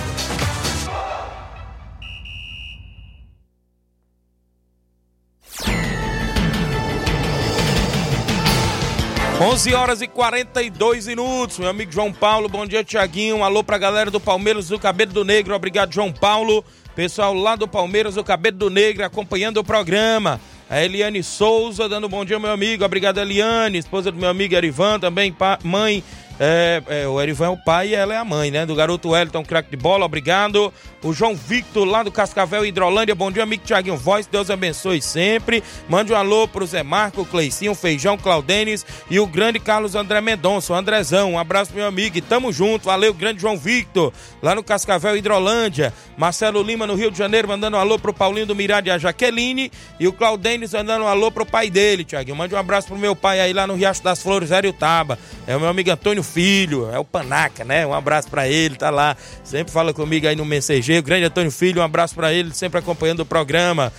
[9.42, 11.58] 11 horas e 42 minutos.
[11.58, 13.36] Meu amigo João Paulo, bom dia, Tiaguinho.
[13.36, 15.54] Um alô pra galera do Palmeiras do Cabelo do Negro.
[15.54, 16.64] Obrigado, João Paulo.
[16.96, 20.40] Pessoal lá do Palmeiras do Cabelo do Negro acompanhando o programa.
[20.68, 22.84] A Eliane Souza dando bom dia, meu amigo.
[22.84, 26.02] Obrigado, Eliane, esposa do meu amigo Erivan, também mãe
[26.38, 28.66] é, é, o Erivan é o pai e ela é a mãe, né?
[28.66, 30.72] Do garoto Wellington, craque de bola, obrigado.
[31.02, 33.14] O João Victor, lá do Cascavel, Hidrolândia.
[33.14, 34.26] Bom dia, amigo Tiaguinho Voz.
[34.26, 35.62] Deus abençoe sempre.
[35.88, 40.72] Mande um alô pro Zé Marco, Cleicinho, Feijão, Claudenes e o grande Carlos André Mendonça,
[40.72, 41.32] o Andrezão.
[41.32, 42.16] Um abraço, meu amigo.
[42.16, 42.86] E tamo junto.
[42.86, 44.12] Valeu, grande João Victor,
[44.42, 45.92] lá no Cascavel, Hidrolândia.
[46.16, 48.98] Marcelo Lima, no Rio de Janeiro, mandando um alô pro Paulinho do Mirade e a
[48.98, 49.70] Jaqueline.
[50.00, 52.36] E o Claudenes mandando um alô pro pai dele, Tiaguinho.
[52.36, 55.18] Mande um abraço pro meu pai aí lá no Riacho das Flores, Taba.
[55.46, 57.86] É o meu amigo Antônio Filho, é o Panaca, né?
[57.86, 59.16] Um abraço para ele, tá lá.
[59.42, 61.04] Sempre fala comigo aí no mensageiro.
[61.04, 63.92] Grande Antônio Filho, um abraço para ele, sempre acompanhando o programa.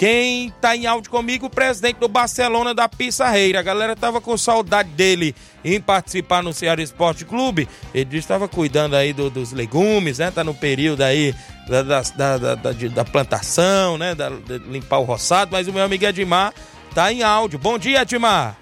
[0.00, 3.60] Quem tá em áudio comigo, o presidente do Barcelona da Pissarreira.
[3.60, 7.68] A galera tava com saudade dele em participar no Ceará Esporte Clube.
[7.92, 10.30] Ele estava cuidando aí do, dos legumes, né?
[10.30, 11.34] Tá no período aí
[11.68, 12.02] da, da,
[12.38, 14.14] da, da, da plantação, né?
[14.14, 14.30] Da,
[14.70, 15.50] limpar o roçado.
[15.52, 16.54] Mas o meu amigo Edmar
[16.94, 17.58] tá em áudio.
[17.58, 18.56] Bom dia, Edmar.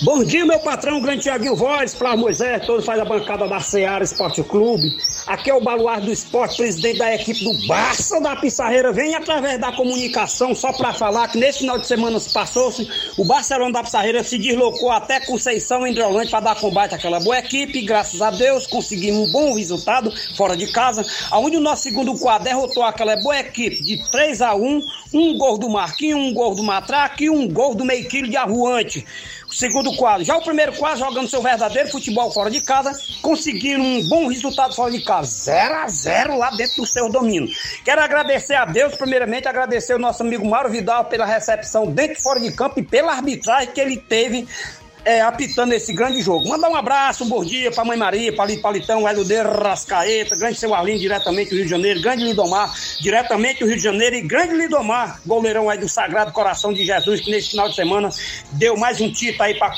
[0.00, 4.04] Bom dia, meu patrão, grande Tiaguinho Voz, Flávio Moisés, todos faz a bancada da Ceará
[4.04, 4.96] Esporte Clube.
[5.26, 8.92] Aqui é o Baluar do Esporte, presidente da equipe do Barça da Pissarreira.
[8.92, 13.24] Vem através da comunicação só para falar que nesse final de semana se passou-se, o
[13.24, 17.82] Barcelona da Pissarreira se deslocou até Conceição, em para dar combate àquela boa equipe.
[17.82, 22.44] Graças a Deus, conseguimos um bom resultado fora de casa, onde o nosso segundo quadro
[22.44, 24.80] derrotou aquela boa equipe de 3 a 1
[25.12, 28.36] um gol do Marquinhos, um gol do Matraque e um gol do meio quilo de
[28.36, 29.04] Arruante
[29.50, 30.24] segundo quadro.
[30.24, 32.92] Já o primeiro quadro, jogando seu verdadeiro futebol fora de casa,
[33.22, 35.28] conseguindo um bom resultado fora de casa.
[35.28, 37.48] 0 a 0 lá dentro do seu domínio.
[37.84, 42.22] Quero agradecer a Deus, primeiramente, agradecer o nosso amigo Mauro Vidal pela recepção dentro e
[42.22, 44.46] fora de campo e pela arbitragem que ele teve
[45.04, 46.48] é, apitando esse grande jogo.
[46.48, 50.36] Mandar um abraço, um bom dia pra Mãe Maria, pra Lito Palitão, Hélio de Rascaeta,
[50.36, 54.16] grande seu Arlindo, diretamente do Rio de Janeiro, grande Lidomar, diretamente do Rio de Janeiro
[54.16, 58.10] e grande Lidomar, goleirão aí do Sagrado Coração de Jesus, que nesse final de semana
[58.52, 59.72] deu mais um título aí pra,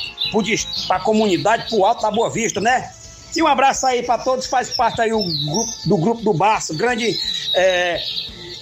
[0.86, 2.90] pra comunidade, pro alto da Boa Vista, né?
[3.34, 6.74] E um abraço aí para todos, faz parte aí do grupo do, grupo do Barça,
[6.74, 7.14] grande.
[7.54, 8.00] É,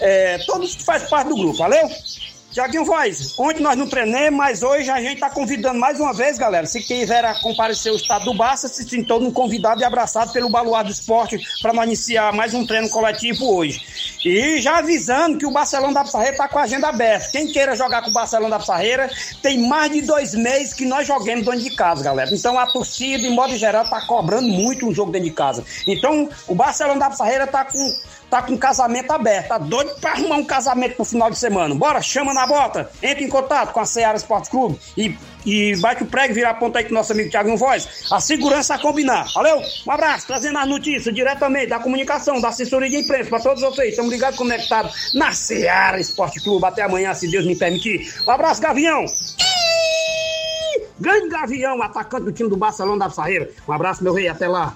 [0.00, 1.88] é, todos que faz parte do grupo, valeu?
[2.58, 6.36] Tiaguinho Voz, ontem nós não treinamos, mas hoje a gente está convidando mais uma vez,
[6.36, 6.66] galera.
[6.66, 10.84] Se quiser comparecer ao estado do Barça, se sintou um convidado e abraçado pelo Baluar
[10.84, 13.80] do Esporte para nós iniciar mais um treino coletivo hoje.
[14.24, 17.30] E já avisando que o Barcelona da Pissarreira está com a agenda aberta.
[17.30, 19.08] Quem queira jogar com o Barcelona da Pissarreira,
[19.40, 22.34] tem mais de dois meses que nós jogamos dentro de casa, galera.
[22.34, 25.64] Então a torcida, em modo geral, está cobrando muito um jogo dentro de casa.
[25.86, 27.78] Então o Barcelona da Pissarreira está com
[28.30, 31.74] tá com casamento aberto, tá doido pra arrumar um casamento no final de semana.
[31.74, 35.16] Bora, chama na bota, entre em contato com a Seara Esporte Clube e,
[35.46, 38.06] e bate o prego, virar a ponta aí com nosso amigo Thiago Voz.
[38.10, 39.26] A segurança a combinar.
[39.34, 39.60] Valeu?
[39.86, 43.90] Um abraço, trazendo as notícias diretamente da comunicação, da assessoria de imprensa pra todos vocês.
[43.90, 46.64] Estamos ligados, conectados na Seara Esporte Clube.
[46.64, 48.12] Até amanhã, se Deus me permitir.
[48.26, 49.04] Um abraço, Gavião!
[51.00, 53.48] Grande Gavião, atacante do time do Barcelona da Sarreira.
[53.66, 54.74] Um abraço, meu rei, até lá.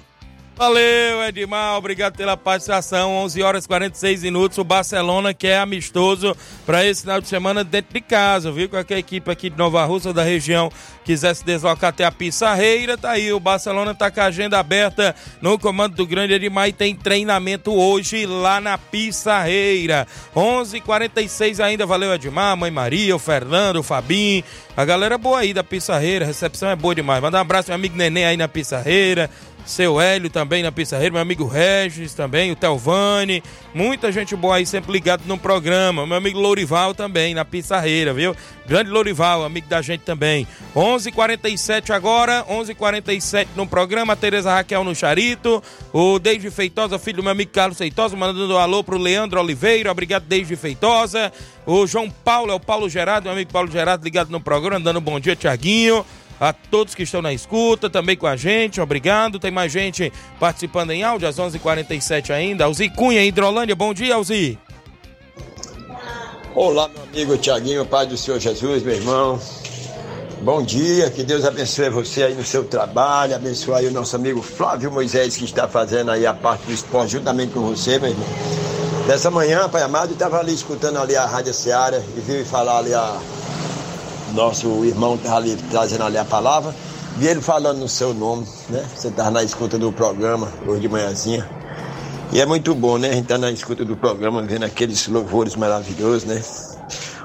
[0.54, 3.10] Valeu, Edmar, obrigado pela participação.
[3.24, 4.58] 11 horas e 46 minutos.
[4.58, 6.36] O Barcelona que é amistoso
[6.66, 8.68] para esse final de semana dentro de casa, viu?
[8.68, 10.70] Qualquer equipe aqui de Nova Rússia, da região,
[11.04, 13.32] quiser se deslocar até a Pissarreira, tá aí.
[13.32, 17.72] O Barcelona tá com a agenda aberta no comando do grande Edmar e tem treinamento
[17.72, 20.06] hoje lá na Pissarreira.
[20.36, 21.86] 11 h 46 ainda.
[21.86, 24.44] Valeu, Edmar, Mãe Maria, o Fernando, o Fabinho.
[24.76, 27.22] A galera boa aí da Pissarreira, a recepção é boa demais.
[27.22, 29.30] Manda um abraço, meu amigo Neném aí na Pissarreira
[29.64, 33.42] seu Hélio também na Pissarreira, meu amigo Regis também, o Telvani,
[33.74, 38.34] muita gente boa aí sempre ligado no programa, meu amigo Lourival também na Pissarreira, viu?
[38.66, 40.46] Grande Lourival, amigo da gente também.
[40.74, 47.32] 11:47 agora, 11:47 no programa, Tereza Raquel no Charito, o Deide Feitosa, filho do meu
[47.32, 51.32] amigo Carlos Feitosa, mandando um alô pro Leandro Oliveira, obrigado Deide Feitosa.
[51.64, 54.98] O João Paulo, é o Paulo Gerardo, meu amigo Paulo Gerardo ligado no programa, dando
[54.98, 56.04] um bom dia, Tiaguinho
[56.42, 59.38] a todos que estão na escuta, também com a gente, obrigado.
[59.38, 62.64] Tem mais gente participando em áudio, às 11:47 h 47 ainda.
[62.64, 64.58] Alzi Cunha, Hidrolândia, bom dia, Alzi.
[66.52, 69.40] Olá, meu amigo Tiaguinho, Pai do Senhor Jesus, meu irmão.
[70.40, 74.42] Bom dia, que Deus abençoe você aí no seu trabalho, abençoe aí o nosso amigo
[74.42, 78.26] Flávio Moisés, que está fazendo aí a parte do esporte juntamente com você, meu irmão.
[79.06, 82.92] Dessa manhã, Pai amado, estava ali escutando ali a Rádio Seara e vi falar ali
[82.92, 83.16] a
[84.32, 86.74] nosso irmão estava ali trazendo ali a palavra,
[87.16, 88.84] vi ele falando no seu nome, né?
[88.94, 91.48] Você estava na escuta do programa hoje de manhãzinha.
[92.32, 93.10] E é muito bom, né?
[93.10, 96.42] A gente tá na escuta do programa, vendo aqueles louvores maravilhosos, né?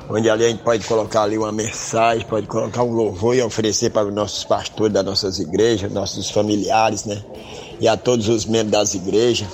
[0.09, 3.89] Onde ali a gente pode colocar ali uma mensagem, pode colocar um louvor e oferecer
[3.89, 7.23] para os nossos pastores das nossas igrejas, nossos familiares, né?
[7.79, 9.47] E a todos os membros das igrejas.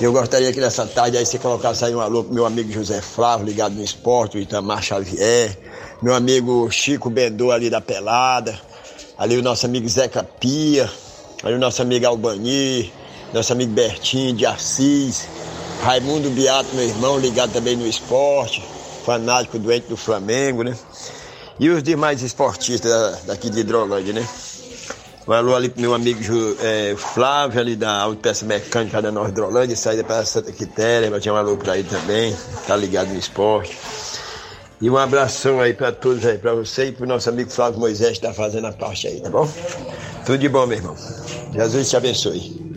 [0.00, 3.02] Eu gostaria que nessa tarde aí você colocasse aí um alô pro meu amigo José
[3.02, 5.58] Flávio, ligado no esporte, o Itamar Xavier,
[6.02, 8.58] meu amigo Chico Bendô ali da Pelada,
[9.18, 10.90] ali o nosso amigo Zeca Pia,
[11.42, 12.90] ali o nosso amigo Albani,
[13.34, 15.28] nosso amigo Bertinho de Assis,
[15.82, 18.64] Raimundo Beato, meu irmão, ligado também no esporte,
[19.04, 20.74] fanático doente do Flamengo, né?
[21.58, 24.26] E os demais esportistas daqui de Hidrolândia, né?
[25.28, 26.22] Um alô ali pro meu amigo
[26.60, 31.36] é, Flávio, ali da Autopeça Mecânica da Nova Hidrolândia, saída para Santa Quitéria, tinha um
[31.36, 32.34] alô pra ele também,
[32.66, 33.76] tá ligado no esporte.
[34.80, 38.18] E um abração aí para todos aí, para você e pro nosso amigo Flávio Moisés
[38.18, 39.46] que tá fazendo a parte aí, tá bom?
[40.24, 40.96] Tudo de bom, meu irmão.
[41.52, 42.69] Jesus te abençoe.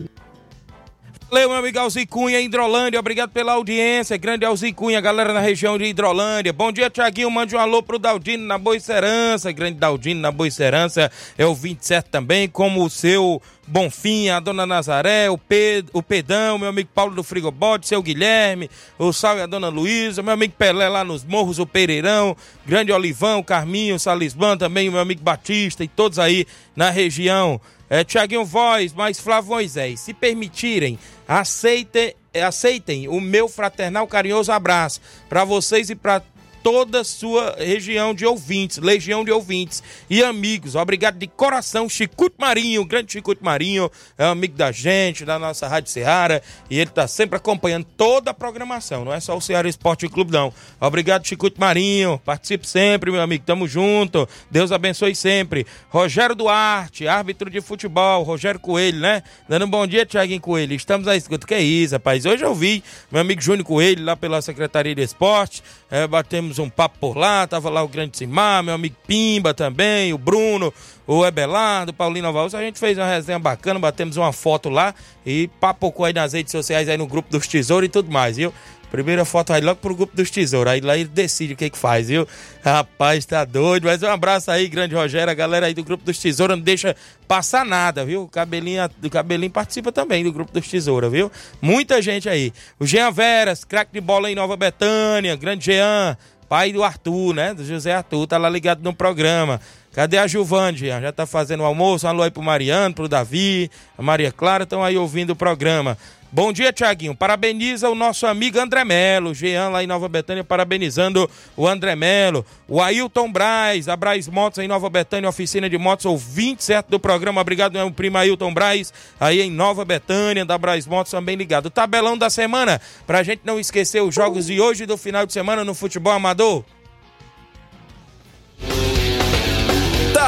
[1.34, 3.00] Valeu, meu amigo Alzi Cunha, Hidrolândia.
[3.00, 4.16] Obrigado pela audiência.
[4.16, 6.52] Grande Alzi Cunha, galera na região de Hidrolândia.
[6.52, 7.28] Bom dia, Tiaguinho.
[7.28, 9.50] Mande um alô pro Daldino na Boicerança.
[9.50, 11.10] Grande Daldino na Boicerança.
[11.36, 16.56] É o 27 também, como o seu Bonfim, a dona Nazaré, o, Pedro, o Pedão,
[16.56, 20.54] meu amigo Paulo do Frigobote, seu Guilherme, o Sal e a dona Luísa, meu amigo
[20.56, 25.82] Pelé lá nos Morros, o Pereirão, Grande Olivão, Carminho, Salisban também, o meu amigo Batista
[25.82, 27.60] e todos aí na região.
[27.94, 32.12] É, Tiaguinho Voz, mais Flávio Moisés, se permitirem, aceitem,
[32.44, 36.20] aceitem o meu fraternal carinhoso abraço para vocês e para
[36.64, 40.74] toda a sua região de ouvintes, legião de ouvintes e amigos.
[40.74, 45.68] Obrigado de coração, Chicuto Marinho, grande Chicuto Marinho, é um amigo da gente, da nossa
[45.68, 46.40] Rádio Ceará,
[46.70, 50.32] e ele está sempre acompanhando toda a programação, não é só o Ceará Esporte Clube,
[50.32, 50.54] não.
[50.80, 55.66] Obrigado, Chicuto Marinho, participe sempre, meu amigo, tamo junto, Deus abençoe sempre.
[55.90, 59.22] Rogério Duarte, árbitro de futebol, Rogério Coelho, né?
[59.46, 62.54] Dando um bom dia, Thiaguinho Coelho, estamos à escuta, que é isso, rapaz, hoje eu
[62.54, 67.16] vi meu amigo Júnior Coelho, lá pela Secretaria de Esporte, é, batemos um papo por
[67.16, 70.72] lá, tava lá o Grande Simar, meu amigo Pimba também, o Bruno,
[71.06, 74.94] o Ebelardo, o Paulinho Novaus, a gente fez uma resenha bacana, batemos uma foto lá
[75.24, 78.52] e papocou aí nas redes sociais, aí no grupo dos tesouros e tudo mais, viu?
[78.94, 80.72] Primeira foto aí logo pro grupo dos tesouros.
[80.72, 82.28] Aí lá ele decide o que que faz, viu?
[82.62, 83.86] Rapaz, tá doido.
[83.86, 85.32] Mas um abraço aí, grande Rogério.
[85.32, 86.94] A galera aí do grupo dos tesouros não deixa
[87.26, 88.22] passar nada, viu?
[88.22, 91.28] O cabelinho, o cabelinho participa também do grupo dos tesouros, viu?
[91.60, 92.52] Muita gente aí.
[92.78, 95.34] O Jean Veras, craque de bola em Nova Betânia.
[95.34, 96.16] Grande Jean,
[96.48, 97.54] pai do Arthur, né?
[97.54, 99.60] Do José Arthur, tá lá ligado no programa.
[99.94, 100.88] Cadê a Gilvande?
[100.88, 102.08] Já tá fazendo o almoço.
[102.08, 105.96] Alô aí pro Mariano, pro Davi, a Maria Clara, estão aí ouvindo o programa.
[106.32, 107.14] Bom dia, Tiaguinho.
[107.14, 109.32] Parabeniza o nosso amigo André Melo.
[109.32, 112.44] Jean lá em Nova Betânia, parabenizando o André Melo.
[112.66, 116.98] O Ailton Braz, a Braz Motos em Nova Betânia, oficina de motos, ou 27 do
[116.98, 117.40] programa.
[117.40, 121.70] Obrigado, meu primo Ailton Braz, aí em Nova Betânia, da Braz Motos, também ligado.
[121.70, 125.32] Tabelão da semana, pra gente não esquecer os jogos de hoje e do final de
[125.32, 126.64] semana no futebol amador.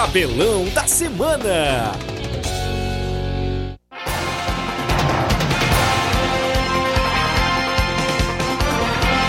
[0.07, 1.91] Tabelão da semana.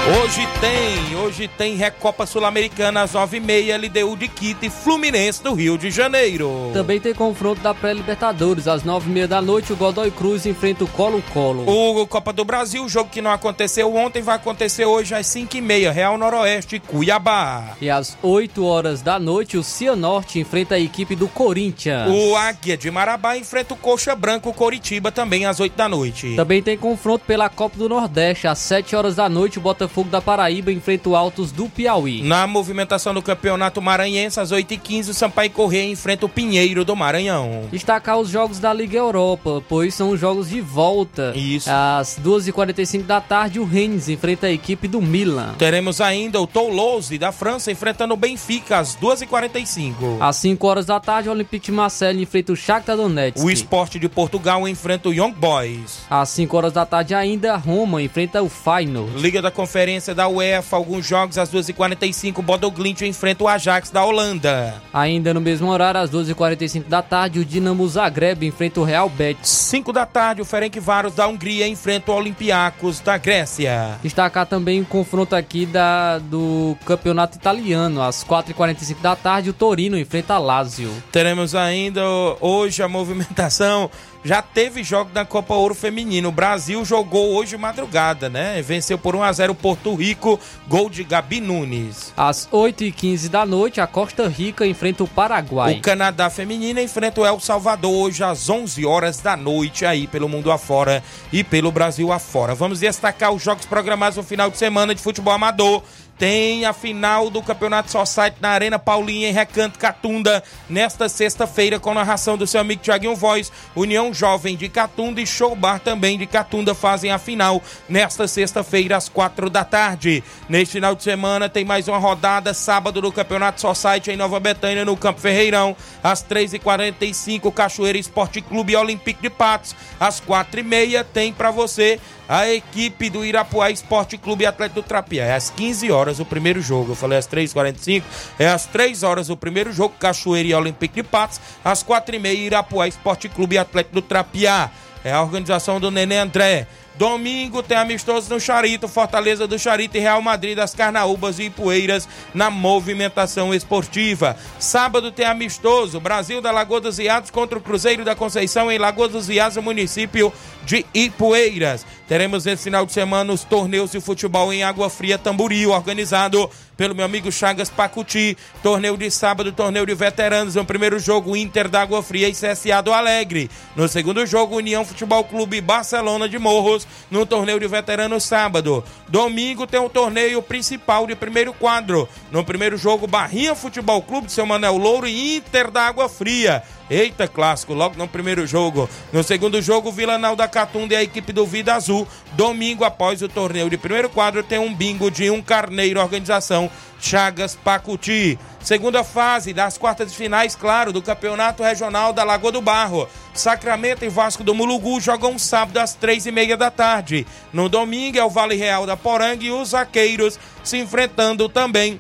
[0.08, 5.78] Hoje tem, hoje tem Recopa Sul-Americana às 9h30, LDU de Quito e Fluminense do Rio
[5.78, 6.72] de Janeiro.
[6.72, 8.70] Também tem confronto da pré-Libertadores.
[8.70, 11.68] Às 9h30 da noite, o Godoy Cruz enfrenta o Colo-Colo.
[11.68, 16.18] O Copa do Brasil, jogo que não aconteceu ontem, vai acontecer hoje às 5h30, Real
[16.18, 17.76] Noroeste, Cuiabá.
[17.82, 22.10] E às 8 horas da noite, o Cianorte enfrenta a equipe do Corinthians.
[22.10, 26.34] O Águia de Marabá enfrenta o Coxa Branco, Coritiba, também às 8 da noite.
[26.38, 28.48] Também tem confronto pela Copa do Nordeste.
[28.48, 32.22] Às 7 horas da noite, o Botafogo da Paraíba enfrenta o Altos do Piauí.
[32.22, 37.64] Na movimentação do Campeonato Maranhense, às 8h15, o Sampaio Corrêa enfrenta o Pinheiro do Maranhão.
[37.72, 41.34] Destacar os jogos da Liga Europa, pois são os jogos de volta.
[41.36, 41.70] Isso.
[41.72, 45.56] Às 2h45 da tarde, o Rennes enfrenta a equipe do Milan.
[45.58, 50.18] Teremos ainda o Toulouse da França enfrentando o Benfica às 2h45.
[50.20, 53.44] Às 5 horas da tarde, o Olympique de Marseille enfrenta o Shakhtar Donetsk.
[53.44, 56.02] O Esporte de Portugal enfrenta o Young Boys.
[56.10, 59.20] Às 5 horas da tarde ainda, Roma enfrenta o Feyenoord.
[59.20, 64.82] Liga da Conferência da UEFA, alguns jogos às 2h45, Bodoglint enfrenta o Ajax da Holanda.
[64.94, 69.50] Ainda no mesmo horário, às 12h45 da tarde, o Dinamo Zagreb enfrenta o Real Betis.
[69.50, 73.98] 5 da tarde, o Ferencváros da Hungria enfrenta o Olympiacos da Grécia.
[74.04, 78.02] Destacar também o confronto aqui da, do campeonato italiano.
[78.02, 80.92] Às 4h45 da tarde, o Torino enfrenta a Lazio.
[81.14, 82.04] Teremos ainda
[82.42, 83.90] hoje a movimentação
[84.28, 86.28] já teve jogo da Copa Ouro Feminino.
[86.28, 88.62] O Brasil jogou hoje madrugada, né?
[88.62, 92.14] Venceu por 1 a 0 Porto Rico, gol de Gabi Nunes.
[92.18, 95.76] Às 8h15 da noite, a Costa Rica enfrenta o Paraguai.
[95.76, 100.28] O Canadá Feminino enfrenta o El Salvador hoje às 11 horas da noite aí pelo
[100.28, 101.02] mundo afora
[101.32, 102.54] e pelo Brasil afora.
[102.54, 105.82] Vamos destacar os jogos programados no final de semana de futebol amador.
[106.18, 111.94] Tem a final do Campeonato Society na Arena Paulinha em Recanto Catunda nesta sexta-feira com
[111.94, 113.52] narração do seu amigo Tiaguinho Voz.
[113.76, 118.98] União Jovem de Catunda e Show Bar também de Catunda fazem a final nesta sexta-feira
[118.98, 120.24] às quatro da tarde.
[120.50, 124.84] Neste final de semana tem mais uma rodada sábado do Campeonato Society em Nova Betânia
[124.84, 131.04] no Campo Ferreirão às 3h45 Cachoeira Esporte Clube Olympique de Patos às quatro e meia
[131.04, 135.26] tem para você a equipe do Irapuá Esporte Clube Atlético do Trapiá.
[135.26, 136.92] É às 15 horas o primeiro jogo.
[136.92, 138.04] Eu falei às 3h45.
[138.38, 139.96] É às 3 horas o primeiro jogo.
[140.00, 141.40] Cachoeira e Olympique de Patos.
[141.64, 144.70] Às 4h30 Irapuá Esporte Clube Atlético do Trapiá.
[145.04, 146.68] É a organização do Nenê André.
[146.98, 152.10] Domingo tem amistoso no Charito, Fortaleza do Charito e Real Madrid das Carnaúbas e Ipueiras
[152.34, 154.36] na movimentação esportiva.
[154.58, 159.08] Sábado tem amistoso, Brasil da Lagoa dos Iados contra o Cruzeiro da Conceição em Lagoa
[159.08, 160.34] dos Iados, município
[160.66, 161.86] de Ipueiras.
[162.08, 166.96] Teremos esse final de semana os torneios de futebol em Água Fria Tamboril, organizado pelo
[166.96, 168.38] meu amigo Chagas Pacuti.
[168.62, 170.56] Torneio de sábado, torneio de veteranos.
[170.56, 173.50] No primeiro jogo, Inter da Água Fria e CSA do Alegre.
[173.76, 178.84] No segundo jogo, União Futebol Clube Barcelona de Morros, no torneio de veteranos sábado.
[179.10, 182.08] Domingo tem o torneio principal de primeiro quadro.
[182.32, 186.64] No primeiro jogo, Barrinha Futebol Clube de Seu Manel Louro e Inter da Água Fria.
[186.90, 188.90] Eita, clássico, logo no primeiro jogo.
[189.12, 192.08] No segundo jogo, Vila Nau da Catunda e a equipe do Vida Azul.
[192.34, 197.56] Domingo, após o torneio de primeiro quadro, tem um bingo de um carneiro, organização Chagas
[197.56, 198.40] Pacuti.
[198.62, 203.08] Segunda fase das quartas de finais, claro, do Campeonato Regional da Lagoa do Barro.
[203.34, 207.28] Sacramento e Vasco do Mulugu jogam sábado às três e meia da tarde.
[207.52, 212.00] No domingo é o Vale Real da Poranga e os Zaqueiros se enfrentando também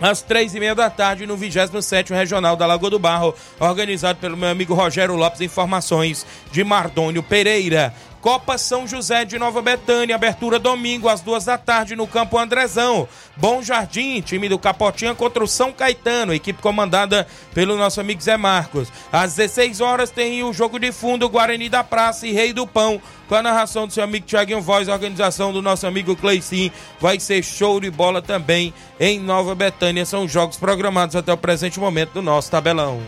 [0.00, 4.36] às três e meia da tarde no 27 Regional da Lagoa do Barro, organizado pelo
[4.36, 5.40] meu amigo Rogério Lopes.
[5.40, 7.94] Informações de Mardônio Pereira.
[8.20, 13.08] Copa São José de Nova Betânia, abertura domingo às duas da tarde no Campo Andrezão.
[13.34, 18.36] Bom Jardim, time do Capotinha contra o São Caetano, equipe comandada pelo nosso amigo Zé
[18.36, 18.92] Marcos.
[19.10, 23.00] Às 16 horas tem o jogo de fundo Guarani da Praça e Rei do Pão,
[23.26, 26.70] com a narração do seu amigo Tiaguinho Voz, organização do nosso amigo Cleicinho.
[27.00, 30.04] Vai ser show de bola também em Nova Betânia.
[30.04, 33.00] São jogos programados até o presente momento do nosso tabelão.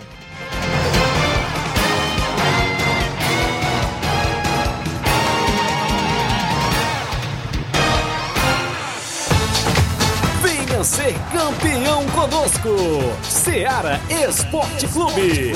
[10.85, 12.69] Ser campeão conosco.
[13.23, 15.53] Seara Esporte Clube.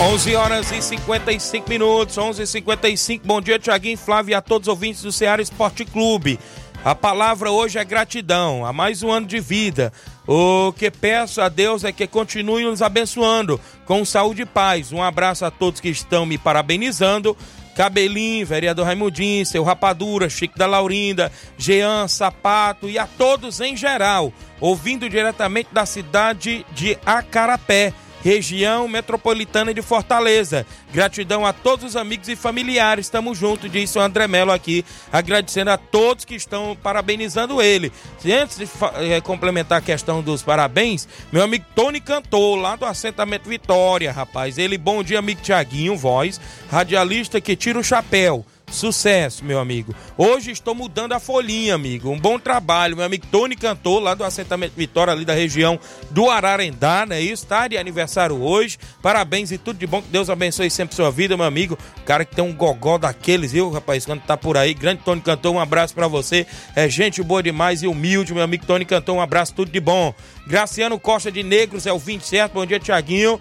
[0.00, 4.66] 11 horas e 55 minutos, 11 e 55 Bom dia, Tiaguinho Flávio e a todos
[4.66, 6.38] os ouvintes do Ceará Esporte Clube.
[6.82, 9.92] A palavra hoje é gratidão, a mais um ano de vida.
[10.26, 14.90] O que peço a Deus é que continue nos abençoando com saúde e paz.
[14.90, 17.36] Um abraço a todos que estão me parabenizando
[17.80, 24.34] Cabelinho, vereador Raimundinho, seu Rapadura, Chico da Laurinda, Jean, Sapato e a todos em geral,
[24.60, 30.66] ouvindo diretamente da cidade de Acarapé região metropolitana de Fortaleza.
[30.92, 33.06] Gratidão a todos os amigos e familiares.
[33.06, 37.92] Estamos juntos, disse o André Melo aqui, agradecendo a todos que estão parabenizando ele.
[38.24, 38.68] Antes de
[39.12, 44.58] é, complementar a questão dos parabéns, meu amigo Tony Cantor, lá do assentamento Vitória, rapaz.
[44.58, 46.40] Ele, bom dia, amigo Tiaguinho, voz,
[46.70, 48.44] radialista que tira o chapéu.
[48.70, 49.94] Sucesso, meu amigo.
[50.16, 52.08] Hoje estou mudando a folhinha, amigo.
[52.08, 52.96] Um bom trabalho.
[52.96, 55.78] Meu amigo Tony Cantor, lá do assentamento Vitória, ali da região
[56.10, 57.20] do Ararendá, né?
[57.20, 58.78] Isso, tá de aniversário hoje.
[59.02, 60.00] Parabéns e tudo de bom.
[60.00, 61.76] Que Deus abençoe sempre sua vida, meu amigo.
[62.06, 64.06] Cara que tem um gogó daqueles, viu, rapaz?
[64.06, 64.72] Quando tá por aí.
[64.72, 66.46] Grande Tony Cantor, um abraço para você.
[66.76, 69.16] É gente boa demais e humilde, meu amigo Tony Cantor.
[69.16, 70.14] Um abraço, tudo de bom.
[70.50, 72.52] Graciano Costa de Negros é o 27.
[72.52, 73.40] Bom dia, Tiaguinho.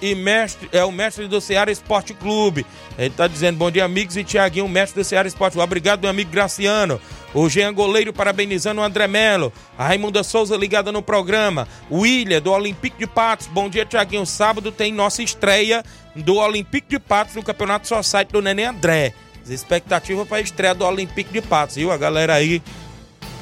[0.00, 2.64] e mestre, é o mestre do Ceará Esporte Clube.
[2.96, 5.64] Ele tá dizendo bom dia, amigos e Tiaguinho, mestre do Ceará Esporte Clube.
[5.64, 6.98] Obrigado, meu amigo Graciano.
[7.34, 9.52] O Jean Goleiro parabenizando o André Melo.
[9.76, 11.68] A Raimunda Souza ligada no programa.
[11.90, 13.46] O William, do Olympique de Patos.
[13.46, 14.24] Bom dia, Tiaguinho.
[14.24, 15.84] Sábado tem nossa estreia
[16.16, 19.12] do Olympique de Patos no Campeonato Society do Neném André.
[19.44, 21.92] As expectativas para a estreia do Olympique de Patos, viu?
[21.92, 22.62] A galera aí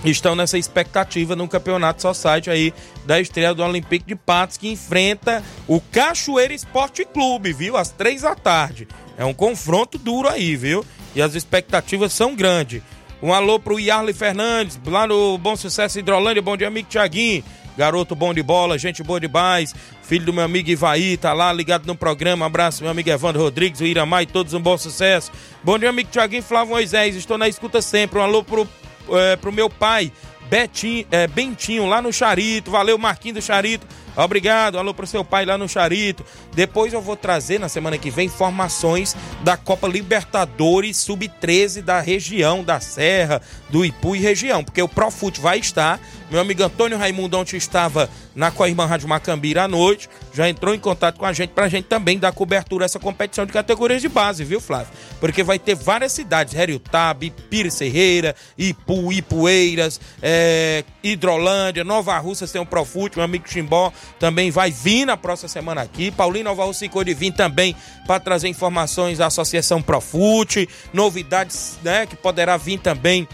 [0.05, 2.75] estão nessa expectativa no Campeonato Society aí
[3.05, 7.77] da estreia do Olympique de Patos que enfrenta o Cachoeira Esporte Clube, viu?
[7.77, 8.87] Às três da tarde.
[9.17, 10.85] É um confronto duro aí, viu?
[11.15, 12.83] E as expectativas são grandes.
[13.21, 16.41] Um alô pro Yarley Fernandes, lá no Bom Sucesso Hidrolândia.
[16.41, 17.43] Bom dia, amigo Tiaguinho.
[17.77, 19.73] Garoto bom de bola, gente boa demais.
[20.03, 22.45] Filho do meu amigo Ivaí, tá lá ligado no programa.
[22.47, 25.31] Abraço, meu amigo Evandro Rodrigues, o Iramai, todos um bom sucesso.
[25.63, 27.15] Bom dia, amigo Tiaguinho Flávio Moisés.
[27.15, 28.19] Estou na escuta sempre.
[28.19, 28.69] Um alô pro
[29.17, 30.13] é, pro meu pai,
[30.49, 32.71] Betinho, é, Bentinho, lá no Charito.
[32.71, 33.87] Valeu, Marquinho do Charito.
[34.17, 36.25] Obrigado, alô pro seu pai lá no Charito.
[36.53, 42.65] Depois eu vou trazer na semana que vem informações da Copa Libertadores Sub-13 da região,
[42.65, 43.41] da Serra,
[43.71, 46.01] do Ipu e região, porque o Profute vai estar.
[46.33, 50.79] Meu amigo Antônio Raimundo, ontem estava na Coirmã Rádio Macambira à noite, já entrou em
[50.79, 54.09] contato com a gente pra gente também dar cobertura a essa competição de categorias de
[54.09, 54.93] base, viu, Flávio?
[55.19, 62.61] Porque vai ter várias cidades, Heriotaba, Pires Serreira, Ipu, Ipueiras, é, Hidrolândia, Nova Russa tem
[62.61, 66.13] um Profute, meu amigo Chimbó também vai vir na próxima semana aqui.
[66.13, 67.75] Paulinho Nova Rússia ficou de vir também
[68.07, 73.27] para trazer informações da Associação Profute, novidades né, que poderá vir também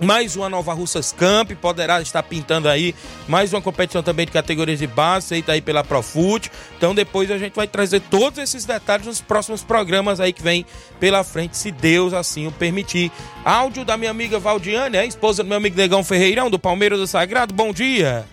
[0.00, 2.94] mais uma Nova Russas Camp, poderá estar pintando aí
[3.26, 6.50] mais uma competição também de categorias de base, feita aí pela Profute.
[6.76, 10.64] Então depois a gente vai trazer todos esses detalhes nos próximos programas aí que vem
[11.00, 13.10] pela frente, se Deus assim o permitir.
[13.44, 17.06] Áudio da minha amiga Valdiane, a esposa do meu amigo Negão Ferreirão, do Palmeiras do
[17.06, 17.54] Sagrado.
[17.54, 18.24] Bom dia.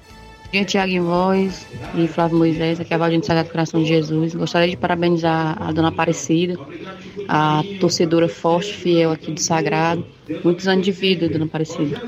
[0.45, 3.89] Bom dia, Tiago Voz e Flávio Moisés, aqui é a Valdiane do Sagrado Coração de
[3.89, 4.36] Jesus.
[4.36, 6.57] Gostaria de parabenizar a dona Aparecida,
[7.28, 10.05] a torcedora forte, fiel aqui do Sagrado.
[10.43, 12.01] Muitos anos de vida, dona Aparecida.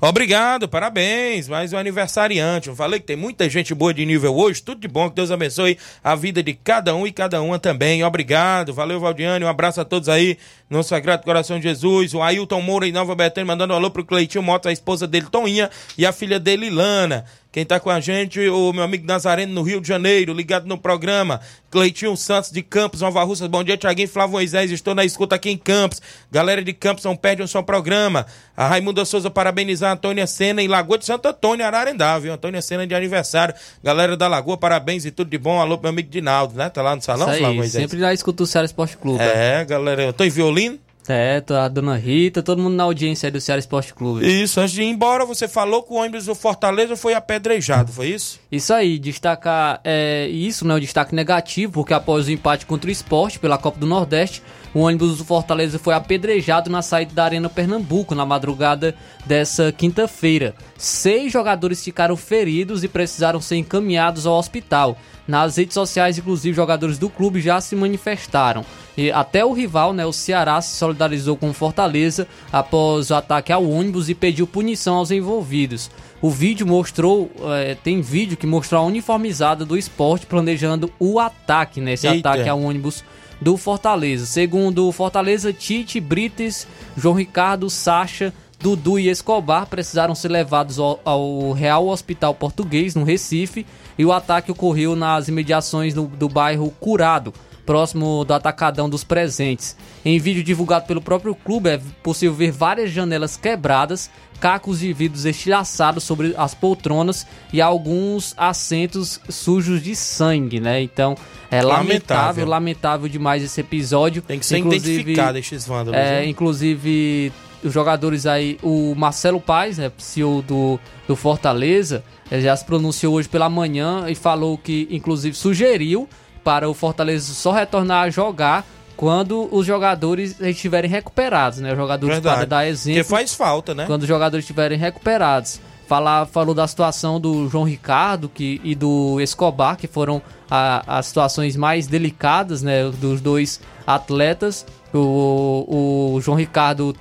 [0.00, 1.48] Obrigado, parabéns.
[1.48, 2.68] Mais um aniversariante.
[2.68, 4.62] Eu falei que tem muita gente boa de nível hoje.
[4.62, 5.08] Tudo de bom.
[5.08, 8.04] Que Deus abençoe a vida de cada um e cada uma também.
[8.04, 8.74] Obrigado.
[8.74, 9.44] Valeu, Valdiane.
[9.44, 10.36] Um abraço a todos aí
[10.68, 12.12] no Sagrado Coração de Jesus.
[12.12, 15.26] O Ailton Moura em Nova Betânia mandando um alô pro Cleitinho Motos, a esposa dele,
[15.30, 17.24] Toninha, e a filha dele, Lana.
[17.54, 20.76] Quem tá com a gente, o meu amigo Nazareno no Rio de Janeiro, ligado no
[20.76, 21.40] programa.
[21.70, 23.46] Cleitinho Santos de Campos, Nova Russa.
[23.46, 24.72] Bom dia, Tiaguinho Flávio Moisés.
[24.72, 26.02] Estou na escuta aqui em Campos.
[26.32, 28.26] Galera de Campos, não perde um só programa.
[28.56, 32.32] A Raimunda Souza parabenizar a Antônia Sena em Lagoa de Santo Antônio, Ararendá, viu?
[32.32, 33.54] Antônia Sena de aniversário.
[33.84, 35.60] Galera da Lagoa, parabéns e tudo de bom.
[35.60, 36.68] Alô, meu amigo Dinaldo, né?
[36.68, 37.82] Tá lá no salão, Isso aí, Flávio Moisés?
[37.84, 39.22] Sempre já escuto o Ceará Esporte Clube.
[39.22, 40.02] É, galera.
[40.02, 40.80] Eu tô em violino.
[41.08, 44.26] É, a dona Rita, todo mundo na audiência aí do Ceará Esporte Clube.
[44.26, 48.08] Isso, antes de ir embora, você falou que o ônibus do Fortaleza foi apedrejado, foi
[48.08, 48.40] isso?
[48.50, 50.74] Isso aí, destacar é, isso, né?
[50.74, 54.42] O destaque negativo, porque após o empate contra o esporte pela Copa do Nordeste,
[54.74, 58.94] o ônibus do Fortaleza foi apedrejado na saída da Arena Pernambuco na madrugada
[59.24, 60.54] dessa quinta-feira.
[60.76, 64.98] Seis jogadores ficaram feridos e precisaram ser encaminhados ao hospital.
[65.26, 68.64] Nas redes sociais, inclusive, jogadores do clube já se manifestaram.
[68.96, 73.52] E até o rival, né, o Ceará, se solidarizou com o Fortaleza após o ataque
[73.52, 75.90] ao ônibus e pediu punição aos envolvidos.
[76.20, 81.80] O vídeo mostrou, é, tem vídeo que mostrou a uniformizada do esporte planejando o ataque,
[81.80, 82.30] né, esse Eita.
[82.30, 83.02] ataque ao ônibus
[83.40, 84.26] do Fortaleza.
[84.26, 86.66] Segundo o Fortaleza, Tite, Brites,
[86.96, 93.66] João Ricardo, Sacha, Dudu e Escobar precisaram ser levados ao, Real Hospital Português, no Recife,
[93.98, 97.34] e o ataque ocorreu nas imediações do, do bairro Curado,
[97.64, 99.76] próximo do atacadão dos presentes.
[100.04, 104.10] Em vídeo divulgado pelo próprio clube, é possível ver várias janelas quebradas,
[104.40, 110.82] cacos de vidros estilhaçados sobre as poltronas e alguns assentos sujos de sangue, né?
[110.82, 111.16] Então,
[111.50, 112.46] é lamentável, Lamentável.
[112.46, 114.22] lamentável, demais esse episódio.
[114.22, 115.98] Tem que ser identificado esses vândalos.
[115.98, 116.26] É, né?
[116.26, 122.64] inclusive, os jogadores aí, o Marcelo Paes, né, CEO do, do Fortaleza, ele já se
[122.64, 126.08] pronunciou hoje pela manhã e falou que, inclusive, sugeriu
[126.44, 128.64] para o Fortaleza só retornar a jogar
[128.96, 131.72] quando os jogadores estiverem recuperados, né?
[131.72, 133.00] Os jogadores para dar exemplo.
[133.02, 133.86] Porque faz falta, né?
[133.86, 135.58] Quando os jogadores estiverem recuperados.
[135.88, 141.06] Falar, falou da situação do João Ricardo que, e do Escobar, que foram a- as
[141.06, 144.64] situações mais delicadas né, dos dois atletas.
[144.94, 146.96] O, o João Ricardo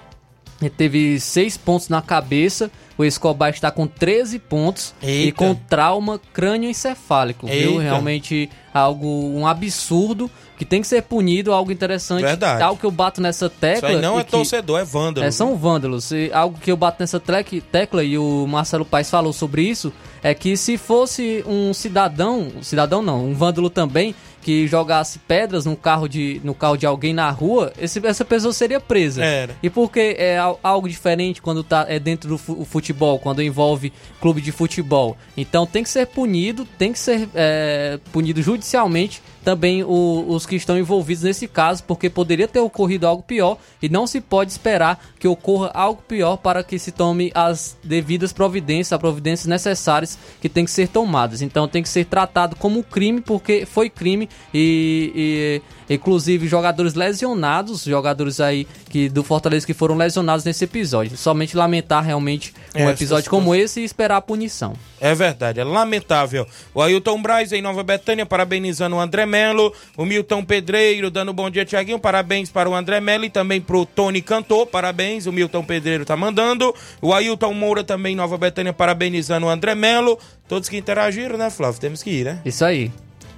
[0.77, 5.37] teve seis pontos na cabeça, o Escobar está com 13 pontos e Eita.
[5.37, 7.71] com trauma crânioencefálico, viu?
[7.71, 7.81] Eita.
[7.83, 12.21] Realmente algo, um absurdo que tem que ser punido, algo interessante.
[12.23, 12.61] Verdade.
[12.61, 13.89] Algo que eu bato nessa tecla.
[13.89, 15.25] Isso aí não e é que- torcedor, é vândalo.
[15.25, 16.11] é, são vândalos.
[16.11, 19.91] E algo que eu bato nessa tecla e o Marcelo Paes falou sobre isso
[20.21, 25.65] é que se fosse um cidadão, um cidadão não, um vândalo também que jogasse pedras
[25.65, 29.23] no carro de, no carro de alguém na rua, esse- essa pessoa seria presa.
[29.23, 29.55] Era.
[29.63, 33.91] E porque é al- algo diferente quando tá é dentro do fu- futebol, quando envolve
[34.21, 35.17] clube de futebol.
[35.37, 40.55] Então tem que ser punido, tem que ser é, punido judicialmente também o- os que
[40.55, 45.03] estão envolvidos nesse caso, porque poderia ter ocorrido algo pior e não se pode esperar
[45.19, 50.47] que ocorra algo pior para que se tome as devidas providências, as providências necessárias que
[50.47, 51.41] tem que ser tomadas.
[51.41, 57.83] Então tem que ser tratado como crime, porque foi crime e, e inclusive jogadores lesionados,
[57.83, 61.17] jogadores aí que do Fortaleza que foram lesionados nesse episódio.
[61.17, 64.73] Somente lamentar realmente um Essa episódio como esse e esperar a punição.
[65.01, 66.47] É verdade, é lamentável.
[66.73, 69.73] O Ailton Braz em Nova Betânia, parabenizando o André Melo.
[69.97, 71.99] O Milton Pedreiro dando bom dia, Tiaguinho.
[71.99, 74.67] Parabéns para o André Melo e também para o Tony Cantor.
[74.67, 76.73] Parabéns, o Milton Pedreiro tá mandando.
[77.01, 80.17] O Ailton Moura também em Nova Betânia, parabenizando o André Melo.
[80.47, 81.81] Todos que interagiram, né, Flávio?
[81.81, 82.39] Temos que ir, né?
[82.45, 82.91] Isso aí.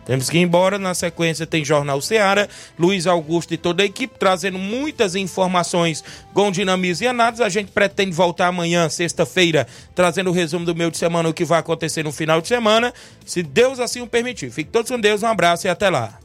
[0.06, 0.78] Temos que ir embora.
[0.78, 2.48] Na sequência tem Jornal Seara,
[2.78, 6.04] Luiz Augusto e toda a equipe trazendo muitas informações
[6.34, 7.44] com dinamismo e análise.
[7.44, 11.46] A gente pretende voltar amanhã, sexta-feira, trazendo o resumo do meio de semana, o que
[11.46, 12.94] vai acontecer no final de semana,
[13.26, 14.52] se Deus assim o permitir.
[14.52, 16.25] Fique todos com Deus, um abraço e até lá.